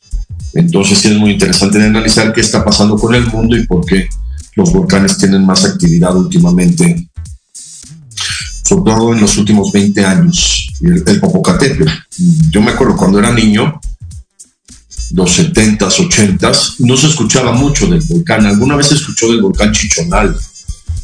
[0.55, 3.85] Entonces sí es muy interesante de analizar qué está pasando con el mundo y por
[3.85, 4.09] qué
[4.57, 7.09] los volcanes tienen más actividad últimamente,
[8.64, 10.68] sobre todo en los últimos 20 años.
[10.83, 11.88] El, el Popocatépetl,
[12.51, 13.81] yo me acuerdo cuando era niño,
[15.12, 18.46] los 70s, 80s, no se escuchaba mucho del volcán.
[18.46, 20.37] Alguna vez se escuchó del volcán Chichonal,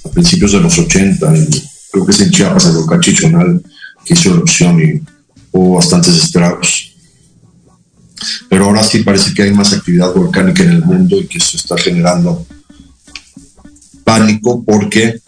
[0.05, 1.35] a principios de los 80,
[1.93, 3.63] creo que es en Chiapas el volcán Chichonal,
[4.07, 5.03] que hizo erupción y
[5.53, 6.93] hubo bastantes estragos.
[8.49, 11.57] Pero ahora sí parece que hay más actividad volcánica en el mundo y que eso
[11.57, 12.47] está generando
[14.05, 15.21] pánico porque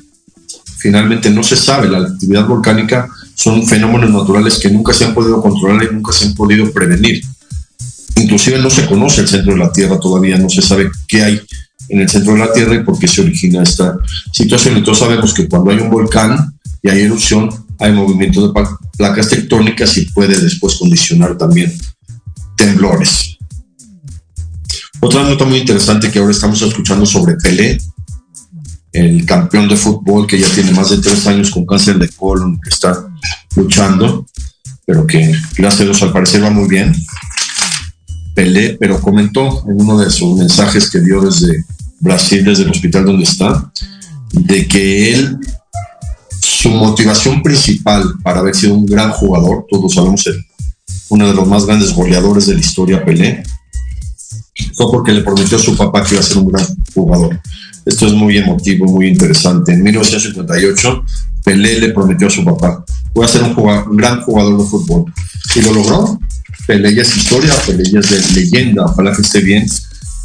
[0.79, 5.43] finalmente no se sabe, la actividad volcánica son fenómenos naturales que nunca se han podido
[5.43, 7.23] controlar y nunca se han podido prevenir.
[8.17, 11.41] Inclusive no se conoce el centro de la Tierra todavía, no se sabe qué hay
[11.89, 13.97] en el centro de la Tierra y por qué se origina esta
[14.33, 14.77] situación.
[14.77, 19.97] Entonces sabemos que cuando hay un volcán y hay erupción, hay movimiento de placas tectónicas
[19.97, 21.73] y puede después condicionar también
[22.57, 23.39] temblores.
[25.01, 27.79] Otra nota muy interesante que ahora estamos escuchando sobre Pelé,
[28.93, 32.59] el campeón de fútbol que ya tiene más de tres años con cáncer de colon,
[32.61, 33.07] que está
[33.55, 34.27] luchando,
[34.85, 36.95] pero que gracias a Dios al parecer va muy bien.
[38.35, 41.65] Pelé, pero comentó en uno de sus mensajes que dio desde
[42.01, 43.71] Brasil, desde el hospital donde está,
[44.33, 45.39] de que él,
[46.61, 50.29] su motivación principal para haber sido un gran jugador, todos sabemos,
[51.09, 53.45] uno de los más grandes goleadores de la historia, Pelé,
[54.75, 57.41] fue porque le prometió a su papá que iba a ser un gran jugador.
[57.87, 59.73] Esto es muy emotivo, muy interesante.
[59.73, 61.05] En 1958,
[61.45, 65.13] Pelé le prometió a su papá, voy a ser un, un gran jugador de fútbol.
[65.55, 66.19] Y lo logró.
[66.67, 69.65] Pelé ya es historia, Pelé ya es de leyenda, ojalá que esté bien,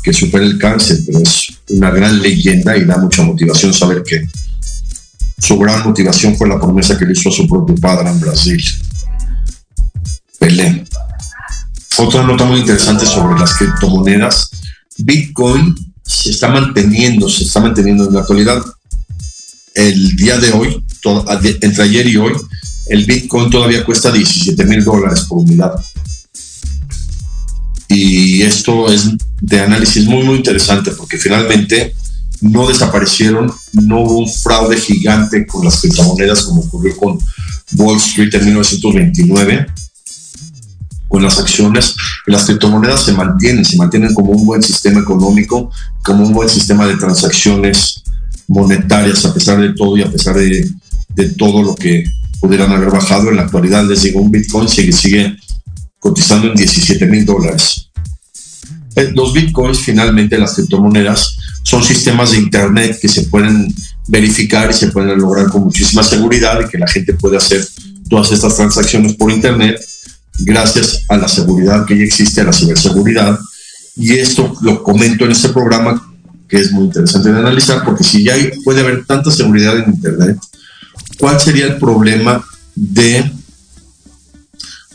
[0.02, 4.26] que supere el cáncer, pero es una gran leyenda y da mucha motivación saber que
[5.44, 8.64] su gran motivación fue la promesa que le hizo a su propio padre en Brasil.
[10.40, 10.86] Pelé.
[11.98, 14.50] Otra nota muy interesante sobre las criptomonedas.
[15.00, 18.64] Bitcoin se está manteniendo, se está manteniendo en la actualidad.
[19.76, 20.82] El día de hoy,
[21.62, 22.34] entre ayer y hoy,
[22.88, 25.74] el Bitcoin todavía cuesta 17 mil dólares por unidad.
[27.90, 29.10] Y esto es
[29.42, 31.94] de análisis muy, muy interesante porque finalmente
[32.44, 37.18] no desaparecieron, no hubo un fraude gigante con las criptomonedas como ocurrió con
[37.78, 39.68] Wall Street en 1929
[41.14, 41.94] con las acciones,
[42.26, 45.70] las criptomonedas se mantienen, se mantienen como un buen sistema económico,
[46.04, 48.02] como un buen sistema de transacciones
[48.48, 50.66] monetarias, a pesar de todo y a pesar de,
[51.38, 52.04] todo lo que
[52.40, 53.30] pudieran haber bajado.
[53.30, 55.38] En la actualidad, les digo, un Bitcoin sigue, sigue
[56.00, 57.92] cotizando en 17 mil dólares.
[58.96, 63.74] Eh, los Bitcoins, finalmente, las criptomonedas, son sistemas de Internet que se pueden
[64.08, 67.66] verificar y se pueden lograr con muchísima seguridad y que la gente puede hacer
[68.10, 69.82] todas estas transacciones por Internet
[70.40, 73.40] gracias a la seguridad que ya existe, a la ciberseguridad.
[73.96, 76.10] Y esto lo comento en este programa
[76.48, 80.38] que es muy interesante de analizar, porque si ya puede haber tanta seguridad en Internet,
[81.18, 82.46] ¿cuál sería el problema
[82.76, 83.32] de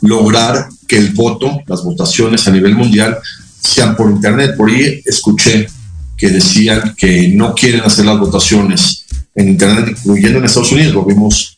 [0.02, 3.18] lograr que el voto, las votaciones a nivel mundial,
[3.60, 4.56] sean por Internet?
[4.56, 5.68] Por ahí escuché
[6.18, 9.06] que decían que no quieren hacer las votaciones
[9.36, 11.56] en Internet, incluyendo en Estados Unidos, lo vimos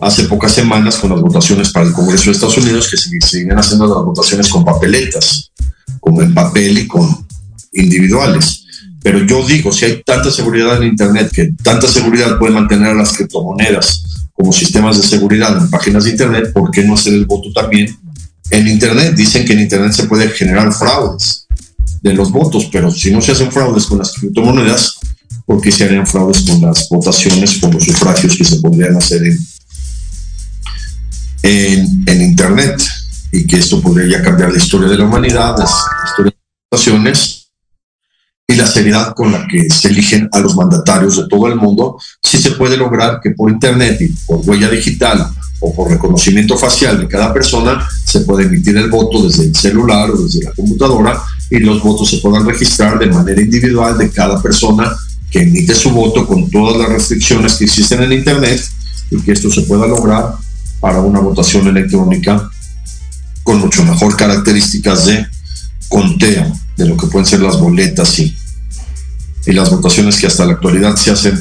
[0.00, 3.58] hace pocas semanas con las votaciones para el Congreso de Estados Unidos, que se siguen
[3.58, 5.52] haciendo las votaciones con papeletas,
[6.00, 7.26] como en papel y con
[7.72, 8.64] individuales.
[9.02, 13.12] Pero yo digo, si hay tanta seguridad en Internet, que tanta seguridad puede mantener las
[13.12, 17.52] criptomonedas como sistemas de seguridad en páginas de Internet, ¿por qué no hacer el voto
[17.52, 17.94] también
[18.50, 19.14] en Internet?
[19.14, 21.41] Dicen que en Internet se puede generar fraudes
[22.02, 24.98] de los votos, pero si no se hacen fraudes con las criptomonedas,
[25.46, 29.22] ¿por qué se harían fraudes con las votaciones, con los sufragios que se podrían hacer
[29.24, 29.38] en
[31.42, 32.82] en, Internet
[33.32, 36.36] y que esto podría cambiar la historia de la humanidad, la historia de
[36.70, 37.41] las naciones
[38.46, 41.98] y la seriedad con la que se eligen a los mandatarios de todo el mundo,
[42.22, 45.26] si se puede lograr que por Internet y por huella digital
[45.60, 50.10] o por reconocimiento facial de cada persona se puede emitir el voto desde el celular
[50.10, 54.42] o desde la computadora y los votos se puedan registrar de manera individual de cada
[54.42, 54.92] persona
[55.30, 58.60] que emite su voto con todas las restricciones que existen en Internet
[59.10, 60.34] y que esto se pueda lograr
[60.80, 62.50] para una votación electrónica
[63.44, 65.26] con mucho mejor características de
[65.88, 66.52] conteo
[66.82, 68.36] de lo que pueden ser las boletas y,
[69.46, 71.40] y las votaciones que hasta la actualidad se hacen,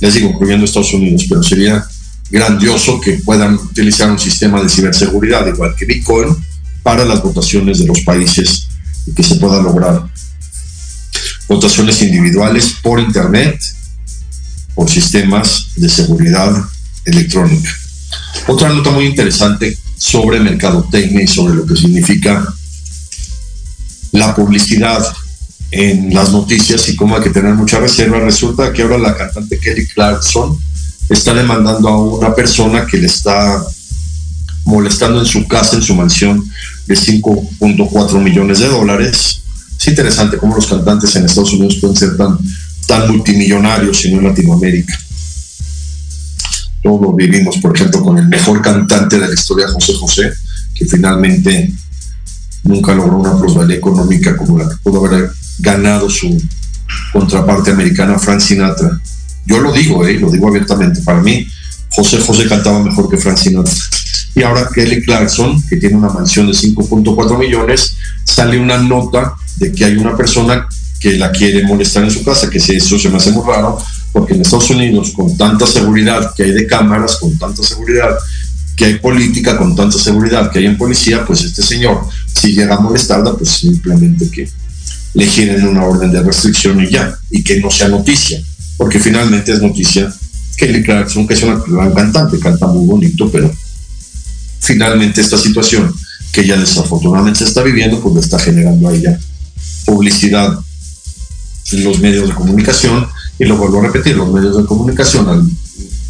[0.00, 1.84] les digo, incluyendo Estados Unidos, pero sería
[2.30, 6.36] grandioso que puedan utilizar un sistema de ciberseguridad igual que Bitcoin
[6.82, 8.68] para las votaciones de los países
[9.06, 10.06] y que se pueda lograr
[11.48, 13.58] votaciones individuales por Internet,
[14.74, 16.52] por sistemas de seguridad
[17.06, 17.70] electrónica.
[18.46, 22.46] Otra nota muy interesante sobre mercadotecnia y sobre lo que significa
[24.18, 25.04] la publicidad
[25.70, 28.20] en las noticias y cómo hay que tener mucha reserva.
[28.20, 30.58] Resulta que ahora la cantante Kelly Clarkson
[31.08, 33.62] está demandando a una persona que le está
[34.64, 36.44] molestando en su casa, en su mansión,
[36.86, 39.42] de 5.4 millones de dólares.
[39.78, 42.38] Es interesante cómo los cantantes en Estados Unidos pueden ser tan,
[42.86, 44.98] tan multimillonarios y no en Latinoamérica
[46.96, 50.32] lo vivimos, por ejemplo, con el mejor cantante de la historia, José José,
[50.74, 51.72] que finalmente
[52.64, 56.36] nunca logró una plusvalía económica como la que pudo haber ganado su
[57.12, 59.00] contraparte americana, Frank Sinatra.
[59.46, 61.00] Yo lo digo, eh, lo digo abiertamente.
[61.02, 61.46] Para mí,
[61.90, 63.72] José José cantaba mejor que Frank Sinatra.
[64.34, 69.72] Y ahora Kelly Clarkson, que tiene una mansión de 5.4 millones, sale una nota de
[69.72, 70.68] que hay una persona
[71.00, 73.78] que la quiere molestar en su casa, que si eso se me hace muy raro,
[74.12, 78.10] porque en Estados Unidos, con tanta seguridad que hay de cámaras, con tanta seguridad
[78.78, 82.76] que hay política, con tanta seguridad que hay en policía, pues este señor, si llega
[82.76, 84.48] a molestarla, pues simplemente que
[85.14, 88.40] le giren una orden de restricción y ya, y que no sea noticia,
[88.76, 90.14] porque finalmente es noticia
[90.56, 93.52] Kelly Clarkson, que es una gran cantante, canta muy bonito, pero
[94.60, 95.92] finalmente esta situación
[96.30, 99.18] que ella desafortunadamente está viviendo, pues le está generando a ella
[99.86, 100.56] publicidad
[101.72, 103.08] en los medios de comunicación,
[103.40, 105.50] y lo vuelvo a repetir, los medios de comunicación al,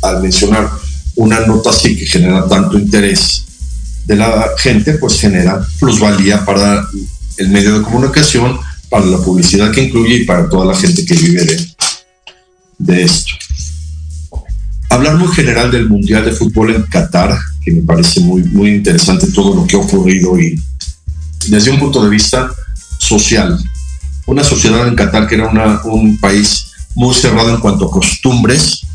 [0.03, 0.69] al mencionar
[1.19, 3.45] una nota así que genera tanto interés
[4.07, 6.87] de la gente, pues genera plusvalía para
[7.37, 8.57] el medio de comunicación,
[8.89, 11.69] para la publicidad que incluye y para toda la gente que vive de,
[12.79, 13.33] de esto.
[14.91, 19.27] Hablar muy general del Mundial de Fútbol en Qatar, que me parece muy, muy interesante
[19.33, 20.59] todo lo que ha ocurrido y
[21.49, 22.51] desde un punto de vista
[22.99, 23.59] social.
[24.27, 25.49] Una sociedad en Qatar que era
[25.85, 28.87] un país muy cerrado en cuanto a costumbres,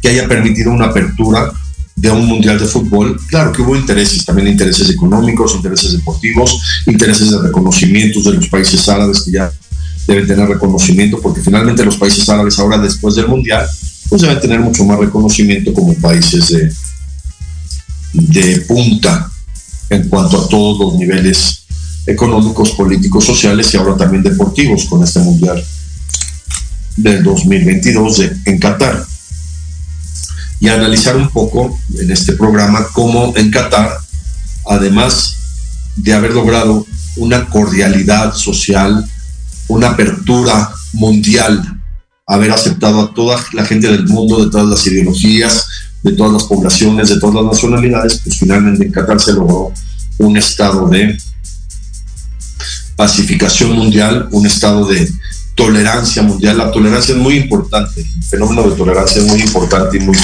[0.00, 1.52] que haya permitido una apertura
[1.96, 3.18] de un mundial de fútbol.
[3.28, 8.86] Claro que hubo intereses, también intereses económicos, intereses deportivos, intereses de reconocimientos de los países
[8.88, 9.50] árabes que ya
[10.06, 13.66] deben tener reconocimiento, porque finalmente los países árabes ahora después del mundial,
[14.08, 16.72] pues deben tener mucho más reconocimiento como países de,
[18.12, 19.30] de punta
[19.90, 21.64] en cuanto a todos los niveles
[22.06, 25.64] económicos, políticos, sociales y ahora también deportivos con este mundial
[26.96, 29.04] del 2022 de, en Qatar
[30.60, 33.90] y analizar un poco en este programa cómo en Qatar,
[34.66, 35.36] además
[35.96, 36.86] de haber logrado
[37.16, 39.04] una cordialidad social,
[39.68, 41.80] una apertura mundial,
[42.26, 45.66] haber aceptado a toda la gente del mundo, de todas las ideologías,
[46.02, 49.72] de todas las poblaciones, de todas las nacionalidades, pues finalmente en Qatar se logró
[50.18, 51.16] un estado de
[52.96, 55.08] pacificación mundial, un estado de
[55.54, 56.58] tolerancia mundial.
[56.58, 60.16] La tolerancia es muy importante, el fenómeno de tolerancia es muy importante y muy,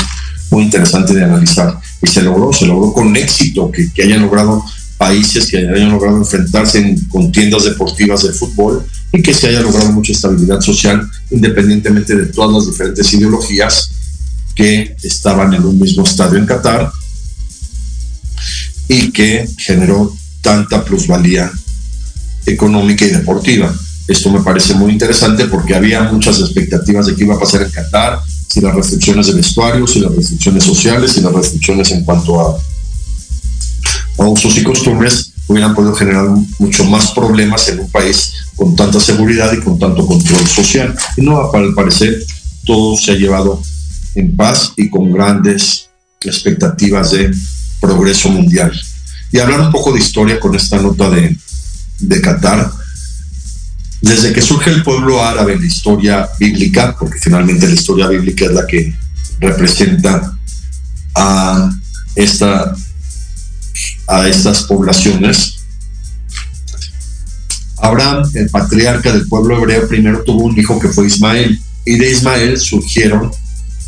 [0.52, 1.80] muy interesante de analizar.
[2.00, 4.64] Y se logró, se logró con éxito que, que hayan logrado
[5.02, 9.90] países que hayan logrado enfrentarse en contiendas deportivas de fútbol y que se haya logrado
[9.90, 13.90] mucha estabilidad social independientemente de todas las diferentes ideologías
[14.54, 16.92] que estaban en un mismo estadio en Qatar
[18.86, 21.50] y que generó tanta plusvalía
[22.46, 23.74] económica y deportiva.
[24.06, 27.70] Esto me parece muy interesante porque había muchas expectativas de qué iba a pasar en
[27.70, 28.20] Qatar,
[28.52, 32.58] si las restricciones de vestuario, si las restricciones sociales, si las restricciones en cuanto a,
[34.18, 36.28] a usos y costumbres hubieran podido generar
[36.58, 40.94] mucho más problemas en un país con tanta seguridad y con tanto control social.
[41.16, 42.22] Y no, el parecer,
[42.66, 43.62] todo se ha llevado
[44.16, 45.88] en paz y con grandes
[46.20, 47.34] expectativas de
[47.80, 48.70] progreso mundial.
[49.32, 51.34] Y hablar un poco de historia con esta nota de,
[52.00, 52.70] de Qatar.
[54.02, 58.46] Desde que surge el pueblo árabe en la historia bíblica, porque finalmente la historia bíblica
[58.46, 58.92] es la que
[59.38, 60.36] representa
[61.14, 61.70] a,
[62.16, 62.74] esta,
[64.08, 65.58] a estas poblaciones,
[67.78, 72.10] Abraham, el patriarca del pueblo hebreo, primero tuvo un hijo que fue Ismael, y de
[72.10, 73.30] Ismael surgieron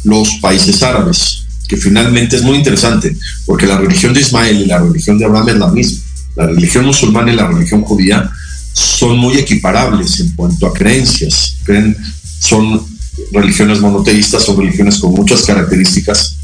[0.05, 4.79] los países árabes, que finalmente es muy interesante, porque la religión de Ismael y la
[4.79, 6.05] religión de Abraham es la misma.
[6.37, 8.29] La religión musulmana y la religión judía
[8.75, 11.57] son muy equiparables en cuanto a creencias.
[11.64, 11.97] Creen,
[12.41, 12.85] son
[13.33, 16.37] religiones monoteístas, son religiones con muchas características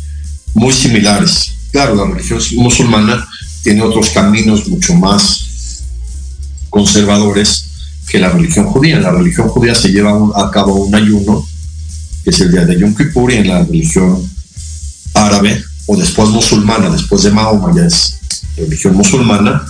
[0.54, 1.52] muy similares.
[1.72, 3.28] Claro, la religión musulmana
[3.62, 5.82] tiene otros caminos mucho más
[6.70, 7.64] conservadores
[8.08, 8.96] que la religión judía.
[8.96, 11.46] En la religión judía se lleva a cabo un ayuno,
[12.24, 14.28] que es el día de Yom Kippur, y en la religión
[15.14, 18.18] árabe, o después musulmana, después de Mahoma, ya es
[18.56, 19.64] religión musulmana,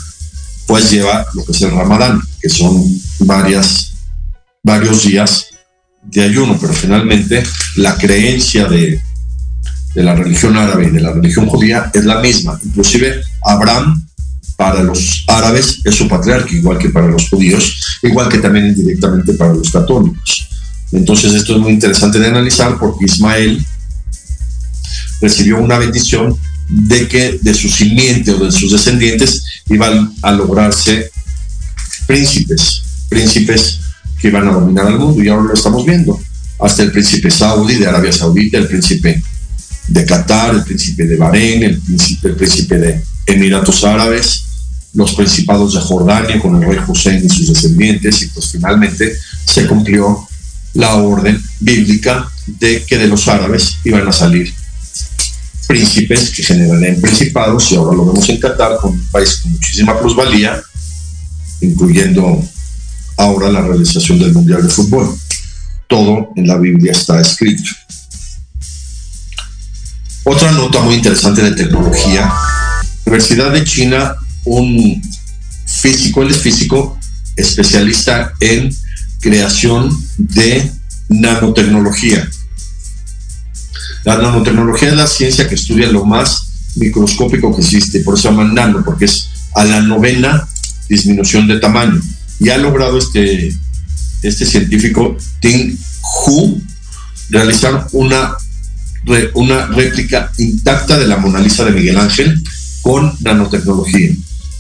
[0.67, 2.85] pues lleva lo que es el Ramadán, que son
[3.21, 3.93] varias,
[4.63, 5.47] varios días
[6.03, 7.43] de ayuno, pero finalmente
[7.77, 9.01] la creencia de,
[9.95, 12.59] de la religión árabe y de la religión judía es la misma.
[12.65, 14.07] Inclusive Abraham
[14.57, 19.33] para los árabes es su patriarca, igual que para los judíos, igual que también indirectamente
[19.35, 20.49] para los católicos.
[20.93, 23.65] Entonces esto es muy interesante de analizar porque Ismael
[25.21, 26.37] recibió una bendición
[26.69, 31.11] de que de su simiente o de sus descendientes iban a lograrse
[32.11, 33.79] príncipes, príncipes
[34.19, 36.21] que iban a dominar al mundo y ahora lo estamos viendo.
[36.59, 39.23] Hasta el príncipe saudí de Arabia Saudita, el príncipe
[39.87, 44.43] de Qatar, el príncipe de Bahrein, el príncipe, el príncipe de Emiratos Árabes,
[44.95, 49.69] los principados de Jordania con el rey Hussein y sus descendientes y pues finalmente se
[49.69, 50.27] cumplió
[50.75, 54.53] la orden bíblica de que de los árabes iban a salir
[55.71, 59.97] príncipes que generarían principados y ahora lo vemos en Qatar con un país con muchísima
[60.01, 60.61] plusvalía,
[61.61, 62.43] incluyendo
[63.17, 65.15] ahora la realización del Mundial de Fútbol.
[65.89, 67.71] Todo en la Biblia está escrito.
[70.25, 72.33] Otra nota muy interesante de tecnología.
[73.05, 75.03] Universidad de China, un
[75.67, 76.99] físico, él es físico,
[77.37, 78.75] especialista en
[79.21, 80.71] creación de
[81.09, 82.29] nanotecnología.
[84.05, 88.45] La nanotecnología es la ciencia que estudia lo más microscópico que existe, por eso se
[88.55, 90.47] nano, porque es a la novena
[90.91, 92.01] disminución de tamaño.
[92.41, 93.55] Y ha logrado este,
[94.23, 95.77] este científico Ting
[96.27, 96.61] Hu
[97.31, 98.35] realizar una,
[99.35, 102.43] una réplica intacta de la Mona Lisa de Miguel Ángel
[102.83, 104.11] con nanotecnología.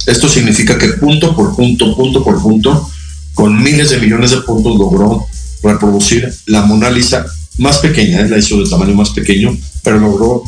[0.06, 2.88] Esto significa que punto por punto, punto por punto,
[3.34, 5.26] con miles de millones de puntos logró
[5.62, 7.26] reproducir la Mona Lisa
[7.58, 8.28] más pequeña, ¿eh?
[8.28, 10.44] la hizo de tamaño más pequeño, pero logró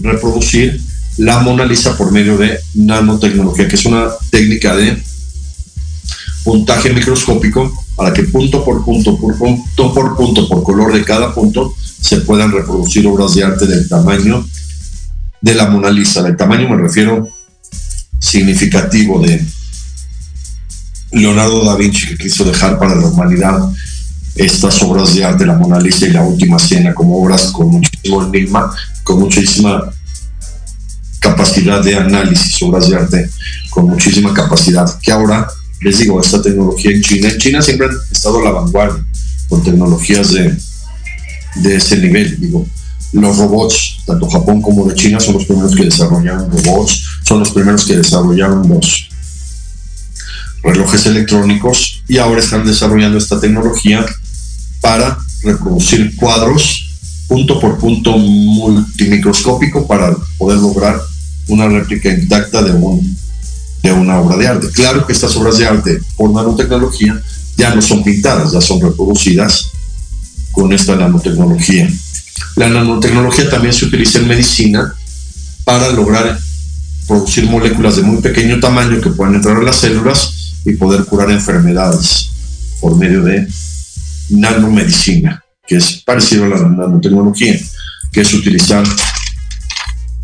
[0.00, 0.80] reproducir
[1.18, 5.02] la Mona Lisa por medio de nanotecnología, que es una técnica de
[6.44, 11.34] puntaje microscópico para que punto por punto, por punto por punto, por color de cada
[11.34, 14.46] punto, se puedan reproducir obras de arte del tamaño
[15.40, 16.22] de la Mona Lisa.
[16.22, 17.28] Del tamaño me refiero
[18.18, 19.44] significativo de
[21.12, 23.70] Leonardo da Vinci que quiso dejar para la humanidad
[24.36, 28.22] estas obras de arte, la Mona Lisa y la Última Cena, como obras con muchísimo
[28.24, 29.90] enigma, con muchísima
[31.20, 33.30] capacidad de análisis, obras de arte
[33.68, 35.46] con muchísima capacidad, que ahora
[35.80, 39.04] les digo, esta tecnología en China, en China siempre han estado a la vanguardia
[39.48, 40.56] con tecnologías de,
[41.56, 42.66] de ese nivel, digo,
[43.12, 47.50] los robots, tanto Japón como de China, son los primeros que desarrollaron robots, son los
[47.50, 49.08] primeros que desarrollaron los
[50.62, 54.04] relojes electrónicos y ahora están desarrollando esta tecnología
[54.80, 56.86] para reproducir cuadros
[57.26, 61.00] punto por punto multimicroscópico para poder lograr
[61.50, 63.16] una réplica intacta de, un,
[63.82, 64.70] de una obra de arte.
[64.72, 67.20] Claro que estas obras de arte por nanotecnología
[67.56, 69.70] ya no son pintadas, ya son reproducidas
[70.52, 71.88] con esta nanotecnología.
[72.56, 74.94] La nanotecnología también se utiliza en medicina
[75.64, 76.38] para lograr
[77.06, 81.30] producir moléculas de muy pequeño tamaño que puedan entrar a las células y poder curar
[81.30, 82.30] enfermedades
[82.80, 83.46] por medio de
[84.30, 87.58] nanomedicina, que es parecido a la nanotecnología,
[88.12, 88.84] que es utilizar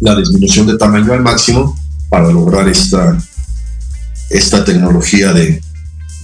[0.01, 1.77] la disminución de tamaño al máximo
[2.09, 3.17] para lograr esta,
[4.31, 5.61] esta tecnología de,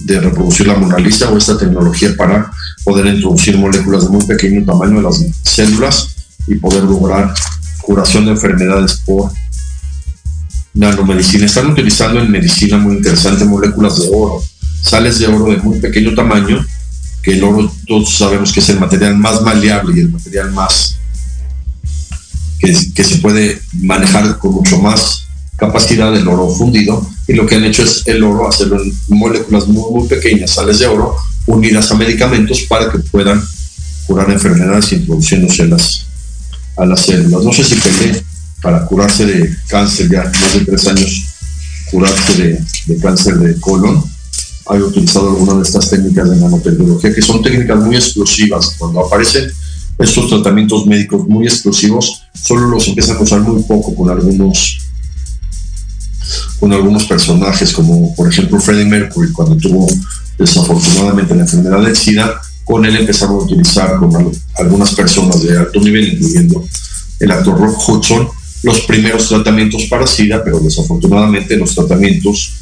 [0.01, 2.51] de reproducir la Mona o esta tecnología para
[2.83, 6.15] poder introducir moléculas de muy pequeño tamaño en las células
[6.47, 7.33] y poder lograr
[7.81, 9.31] curación de enfermedades por
[10.73, 11.45] nanomedicina.
[11.45, 14.41] Están utilizando en medicina muy interesante moléculas de oro,
[14.81, 16.65] sales de oro de muy pequeño tamaño,
[17.21, 20.97] que el oro todos sabemos que es el material más maleable y el material más
[22.63, 25.25] que, que se puede manejar con mucho más
[25.57, 29.67] capacidad del oro fundido y lo que han hecho es el oro hacerlo en moléculas
[29.67, 33.43] muy, muy pequeñas, sales de oro unidas a medicamentos para que puedan
[34.07, 36.05] curar enfermedades introduciéndose las,
[36.77, 37.43] a las células.
[37.43, 38.23] No sé si Pelé,
[38.61, 41.25] para curarse de cáncer ya más de tres años,
[41.91, 44.03] curarse de, de cáncer de colon,
[44.67, 48.75] haya utilizado alguna de estas técnicas de nanotecnología, que son técnicas muy explosivas.
[48.77, 49.51] Cuando aparecen
[49.99, 54.79] estos tratamientos médicos muy explosivos, solo los empiezan a usar muy poco con algunos
[56.59, 59.85] con algunos personajes, como por ejemplo Freddie Mercury, cuando tuvo
[60.37, 65.79] desafortunadamente la enfermedad del SIDA, con él empezaron a utilizar con algunas personas de alto
[65.81, 66.65] nivel, incluyendo
[67.19, 68.29] el actor Rock Hudson,
[68.63, 72.53] los primeros tratamientos para SIDA, pero desafortunadamente los tratamientos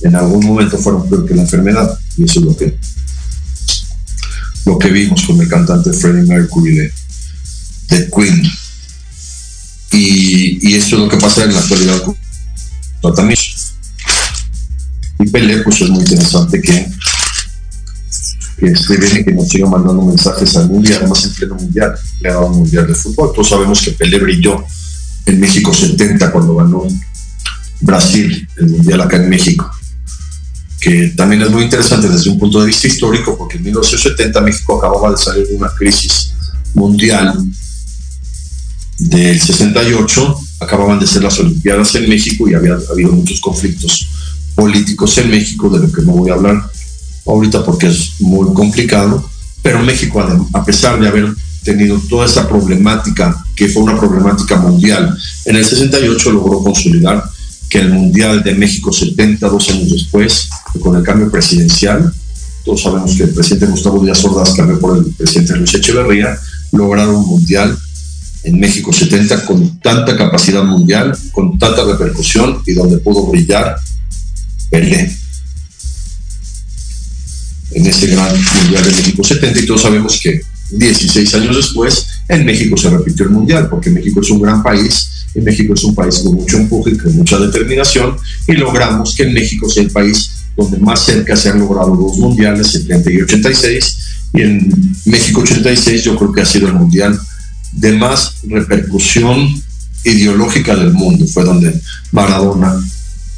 [0.00, 2.76] en algún momento fueron peor que la enfermedad, y eso es lo que,
[4.64, 6.92] lo que vimos con el cantante Freddie Mercury de,
[7.90, 8.42] de Queen.
[9.92, 12.02] Y, y, eso es lo que pasa en la actualidad
[13.00, 13.74] tratamientos.
[15.20, 16.88] Y Pelé, pues es muy interesante que
[18.56, 21.94] que esté bien y que nos siga mandando mensajes al mundial, además en pleno mundial,
[22.40, 23.32] un mundial de fútbol.
[23.34, 24.64] Todos sabemos que Pelé brilló
[25.26, 26.86] en México 70 cuando ganó
[27.80, 29.70] Brasil el mundial acá en México,
[30.84, 34.76] que también es muy interesante desde un punto de vista histórico, porque en 1970 México
[34.76, 36.34] acababa de salir de una crisis
[36.74, 37.42] mundial
[38.98, 44.10] del 68, acababan de ser las Olimpiadas en México y había habido muchos conflictos
[44.54, 46.70] políticos en México, de lo que no voy a hablar
[47.24, 49.26] ahorita porque es muy complicado,
[49.62, 50.20] pero México,
[50.52, 55.16] a pesar de haber tenido toda esa problemática, que fue una problemática mundial,
[55.46, 57.24] en el 68 logró consolidar
[57.74, 60.48] que el Mundial de México 72 años después,
[60.78, 62.14] con el cambio presidencial,
[62.64, 66.38] todos sabemos que el presidente Gustavo Díaz Ordaz cambió por el presidente Luis Echeverría,
[66.70, 67.76] lograron un Mundial
[68.44, 73.74] en México 70 con tanta capacidad mundial, con tanta repercusión y donde pudo brillar
[74.70, 75.12] Pelé
[77.72, 78.30] en ese gran
[78.62, 83.24] Mundial de México 70 y todos sabemos que 16 años después en México se repitió
[83.24, 86.58] el Mundial porque México es un gran país y México es un país con mucho
[86.58, 88.16] empuje con mucha determinación
[88.46, 92.18] y logramos que en México sea el país donde más cerca se han logrado dos
[92.18, 93.96] mundiales, el 30 y 86,
[94.34, 97.18] y en México 86 yo creo que ha sido el mundial
[97.72, 99.48] de más repercusión
[100.04, 101.26] ideológica del mundo.
[101.26, 101.80] Fue donde
[102.12, 102.74] Maradona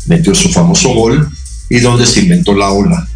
[0.07, 1.29] metió su famoso gol
[1.71, 3.09] y donde se inventó la ola.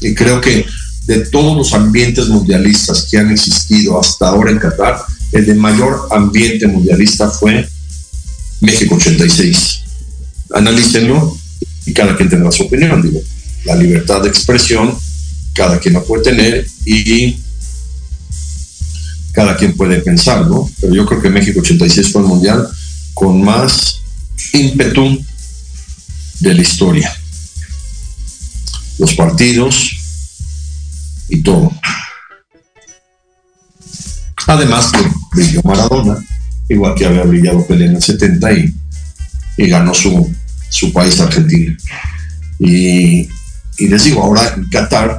[0.00, 0.66] Y creo que
[1.06, 4.98] de todos los ambientes mundialistas que han existido hasta ahora en Qatar,
[5.32, 7.68] el de mayor ambiente mundialista fue
[8.60, 9.82] México 86.
[10.54, 11.36] Analícenlo
[11.86, 13.02] y cada quien tendrá su opinión.
[13.02, 13.20] Digo,
[13.64, 14.96] la libertad de expresión,
[15.54, 17.36] cada quien la puede tener y
[19.32, 20.70] cada quien puede pensar, ¿no?
[20.80, 22.66] Pero yo creo que México 86 fue el mundial
[23.12, 24.00] con más
[24.52, 25.22] ímpetu
[26.40, 27.14] de la historia.
[28.98, 29.90] Los partidos
[31.28, 31.72] y todo.
[34.46, 34.92] Además
[35.32, 36.24] brilló Maradona,
[36.68, 38.74] igual que había brillado Pelé en el 70 y,
[39.56, 40.32] y ganó su,
[40.68, 41.76] su país Argentina.
[42.58, 43.28] Y,
[43.78, 45.18] y les digo, ahora en Qatar,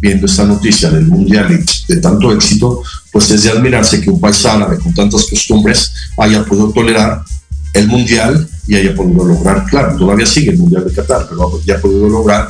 [0.00, 2.82] viendo esta noticia del Mundial y de tanto éxito,
[3.12, 7.22] pues es de admirarse que un país árabe con tantas costumbres haya podido tolerar
[7.72, 11.76] el Mundial y haya podido lograr, claro, todavía sigue el Mundial de Qatar, pero ya
[11.76, 12.48] ha podido lograr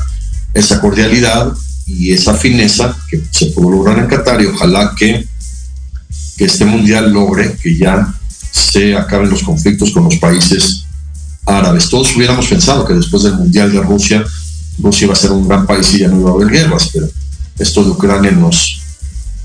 [0.55, 1.53] esa cordialidad
[1.87, 5.27] y esa fineza que se pudo lograr en Qatar y ojalá que,
[6.43, 8.13] que este Mundial logre que ya
[8.51, 10.87] se acaben los conflictos con los países
[11.47, 11.89] árabes.
[11.89, 14.25] Todos hubiéramos pensado que después del Mundial de Rusia,
[14.81, 17.09] Rusia iba a ser un gran país y ya no iba a haber guerras, pero
[17.61, 18.83] esto de Ucrania nos,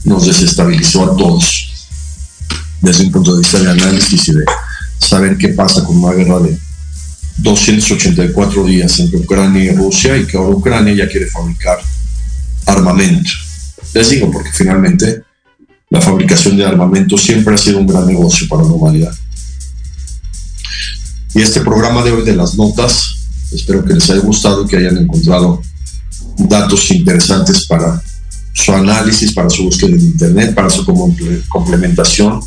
[0.06, 1.72] nos desestabilizó a todos
[2.82, 4.46] desde un punto de vista de análisis y de
[4.98, 6.58] saber qué pasa con una guerra de
[7.38, 11.78] 284 días entre Ucrania y Rusia y que ahora Ucrania ya quiere fabricar
[12.66, 13.30] armamento.
[13.94, 15.27] Les digo porque finalmente
[15.90, 19.16] la fabricación de armamento siempre ha sido un gran negocio para la humanidad.
[21.34, 23.16] Y este programa de hoy de las notas,
[23.52, 25.62] espero que les haya gustado y que hayan encontrado
[26.38, 28.02] datos interesantes para
[28.54, 30.86] su análisis, para su búsqueda en Internet, para su
[31.48, 32.42] complementación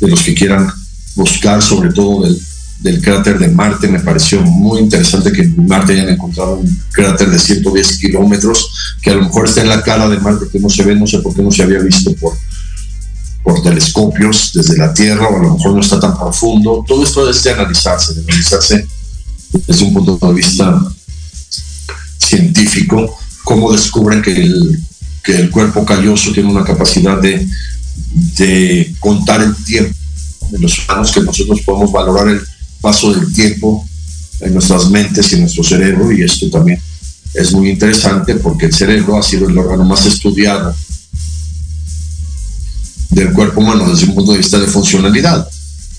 [0.00, 0.70] de los que quieran
[1.14, 2.38] buscar, sobre todo del,
[2.80, 3.88] del cráter de Marte.
[3.88, 9.10] Me pareció muy interesante que en Marte hayan encontrado un cráter de 110 kilómetros, que
[9.10, 11.20] a lo mejor está en la cara de Marte, que no se ve, no sé
[11.20, 12.34] por qué no se había visto por,
[13.44, 16.82] por telescopios desde la Tierra, o a lo mejor no está tan profundo.
[16.88, 18.86] Todo esto es de analizarse, analizarse
[19.66, 20.82] desde un punto de vista
[22.18, 24.82] científico, cómo descubren que el,
[25.22, 27.46] que el cuerpo calloso tiene una capacidad de,
[28.38, 29.94] de contar el tiempo
[30.50, 32.40] de los humanos, que nosotros podemos valorar el
[32.80, 33.86] paso del tiempo
[34.40, 36.80] en nuestras mentes y en nuestro cerebro, y esto también
[37.34, 40.74] es muy interesante porque el cerebro ha sido el órgano más estudiado
[43.10, 45.48] del cuerpo humano desde un punto de vista de funcionalidad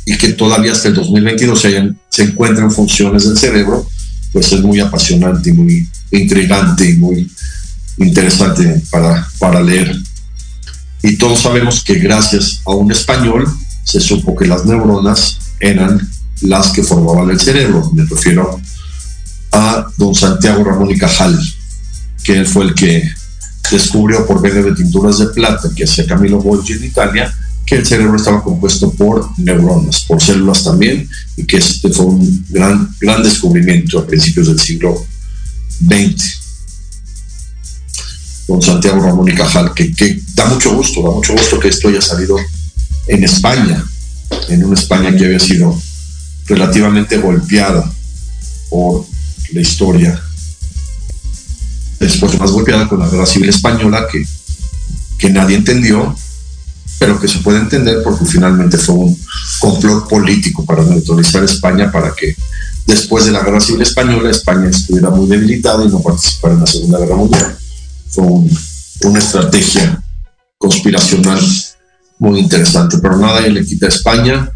[0.06, 1.62] y que todavía hasta el 2022
[2.10, 3.88] se, encuentran funciones del cerebro,
[4.32, 7.32] pues es muy apasionante y muy intrigante y muy
[7.98, 9.96] interesante para, para leer.
[11.02, 13.48] Y todos sabemos que gracias a un español
[13.84, 16.08] se supo que las neuronas eran
[16.42, 17.92] las que formaban el cerebro.
[17.94, 18.60] Me refiero
[19.52, 21.40] a don Santiago Ramón y Cajal,
[22.24, 23.04] que él fue el que
[23.72, 27.34] descubrió por medio de tinturas de plata que hacía Camilo Bolgi en Italia
[27.66, 32.46] que el cerebro estaba compuesto por neuronas, por células también, y que este fue un
[32.50, 35.06] gran, gran descubrimiento a principios del siglo
[35.80, 36.42] XX.
[38.48, 41.88] Don Santiago Ramón y Cajal, que, que da mucho gusto, da mucho gusto que esto
[41.88, 42.38] haya salido
[43.08, 43.84] en España,
[44.50, 45.76] en una España que había sido
[46.46, 47.92] relativamente golpeada
[48.70, 49.06] por
[49.54, 50.22] la historia.
[52.06, 54.24] Después más golpeada con la guerra civil española que,
[55.18, 56.16] que nadie entendió,
[57.00, 59.20] pero que se puede entender porque finalmente fue un
[59.60, 62.36] complot político para neutralizar España para que
[62.86, 66.68] después de la guerra civil española España estuviera muy debilitada y no participara en la
[66.68, 67.58] Segunda Guerra Mundial.
[68.10, 68.24] Fue
[69.06, 70.00] una estrategia
[70.60, 71.40] conspiracional
[72.20, 74.52] muy interesante, pero nada le quita a España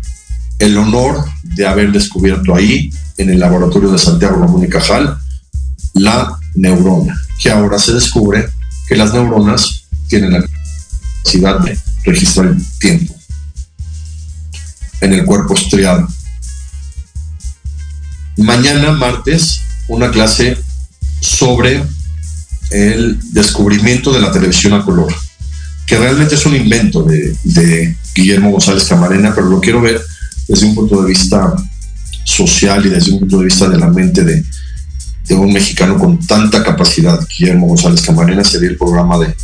[0.59, 1.25] el honor
[1.55, 5.17] de haber descubierto ahí, en el laboratorio de Santiago Ramón y Cajal,
[5.95, 8.47] la neurona, que ahora se descubre
[8.87, 13.15] que las neuronas tienen la capacidad de registrar el tiempo
[15.01, 16.07] en el cuerpo estriado.
[18.37, 20.57] Mañana, martes, una clase
[21.21, 21.83] sobre
[22.71, 25.13] el descubrimiento de la televisión a color
[25.89, 29.99] que realmente es un invento de, Guillermo González Camarena, pero lo quiero ver
[30.47, 31.55] desde un punto de vista
[32.23, 34.43] social y desde un punto de vista de la mente de,
[35.35, 39.35] un mexicano con tanta capacidad, Guillermo González Camarena, sería el programa de,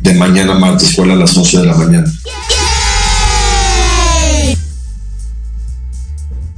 [0.00, 2.12] de mañana martes, escuela a las 11 de la mañana.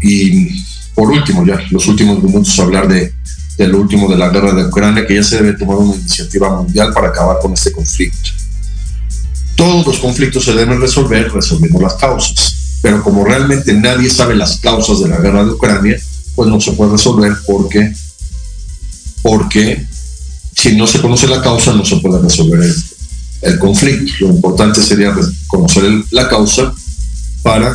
[0.01, 0.65] Y
[0.95, 3.13] por último, ya los últimos minutos, hablar de,
[3.57, 6.55] de lo último de la guerra de Ucrania, que ya se debe tomar una iniciativa
[6.55, 8.31] mundial para acabar con este conflicto.
[9.57, 14.59] Todos los conflictos se deben resolver resolviendo las causas, pero como realmente nadie sabe las
[14.59, 15.99] causas de la guerra de Ucrania,
[16.35, 17.95] pues no se puede resolver porque,
[19.25, 19.83] porque
[20.55, 22.61] si no se conoce la causa no se puede resolver
[23.41, 24.13] el, conflicto.
[24.21, 25.15] Lo importante sería
[25.47, 26.75] conocer la causa
[27.43, 27.75] para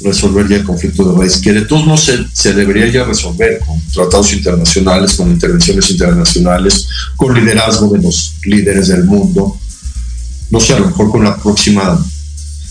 [0.00, 3.78] resolver ya el conflicto de raíz, que de todos modos se, debería ya resolver con
[3.92, 9.54] tratados internacionales, con intervenciones internacionales, con liderazgo de los líderes del mundo.
[10.50, 12.02] No sé, a lo mejor con la próxima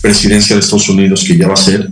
[0.00, 1.88] presidencia de Estados Unidos, que ya va a ser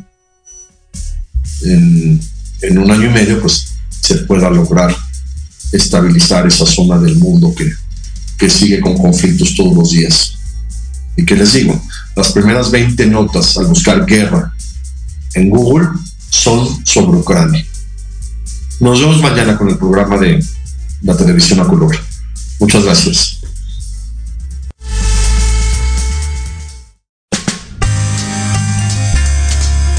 [1.63, 3.67] en un año y medio, pues
[4.01, 5.06] se pueda lograr
[5.73, 7.73] estabilizar esa zona del mundo que,
[8.39, 10.33] que sigue con conflictos todos los días.
[11.17, 11.81] Y que les digo,
[12.15, 14.53] las primeras 20 notas al buscar guerra
[15.35, 15.89] en Google
[16.31, 17.65] son sobre Ucrania.
[18.81, 20.45] Nos vemos mañana con el programa de
[21.03, 21.97] la televisión a color.
[22.59, 23.39] Muchas gracias.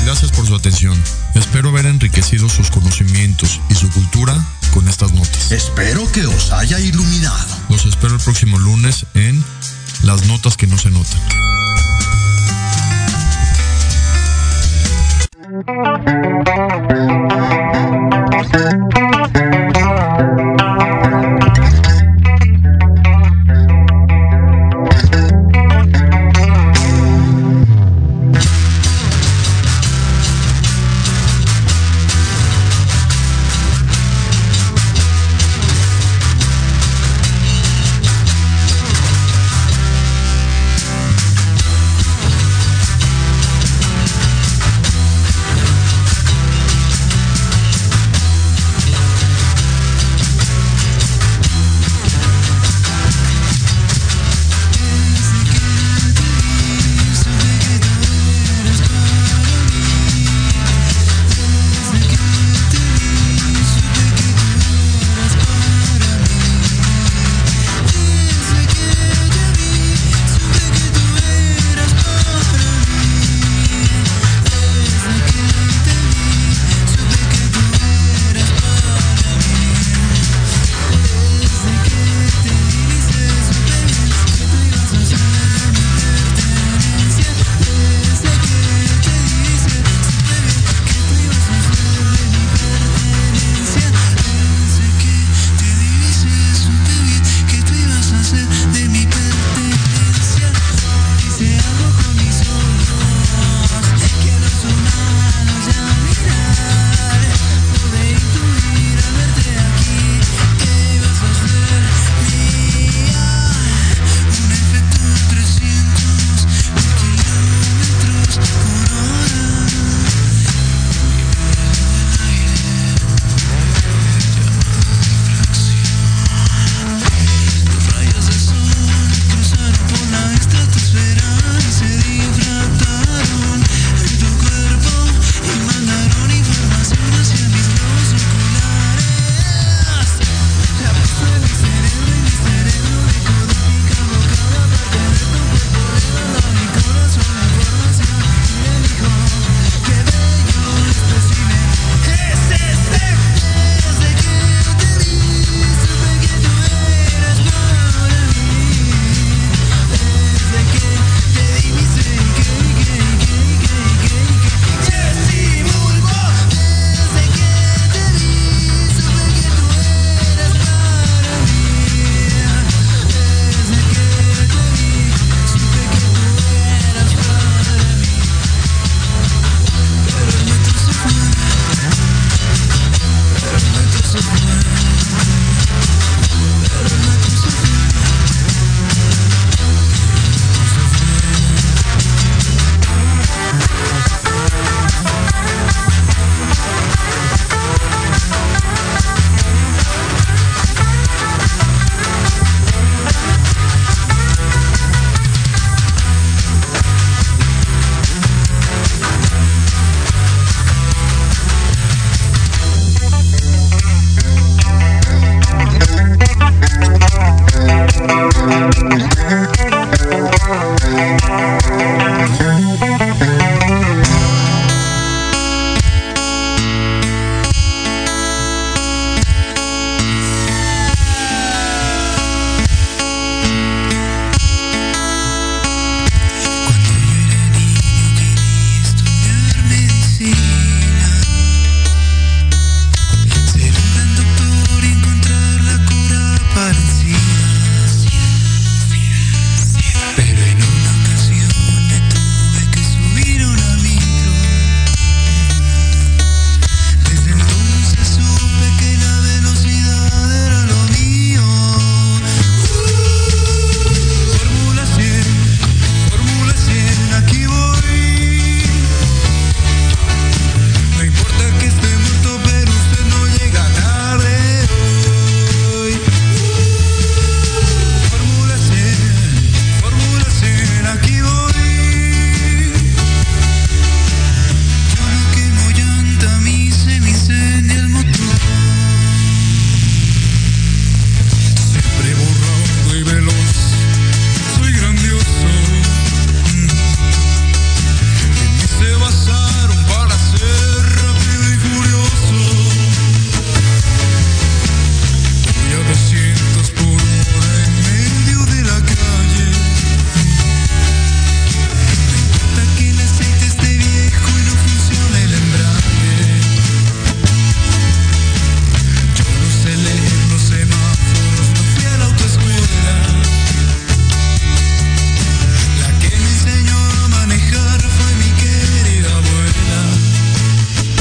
[0.06, 0.98] Gracias por su atención.
[1.38, 4.34] Espero haber enriquecido sus conocimientos y su cultura
[4.74, 5.52] con estas notas.
[5.52, 7.56] Espero que os haya iluminado.
[7.70, 9.44] Los espero el próximo lunes en
[10.04, 11.22] Las Notas que no se notan.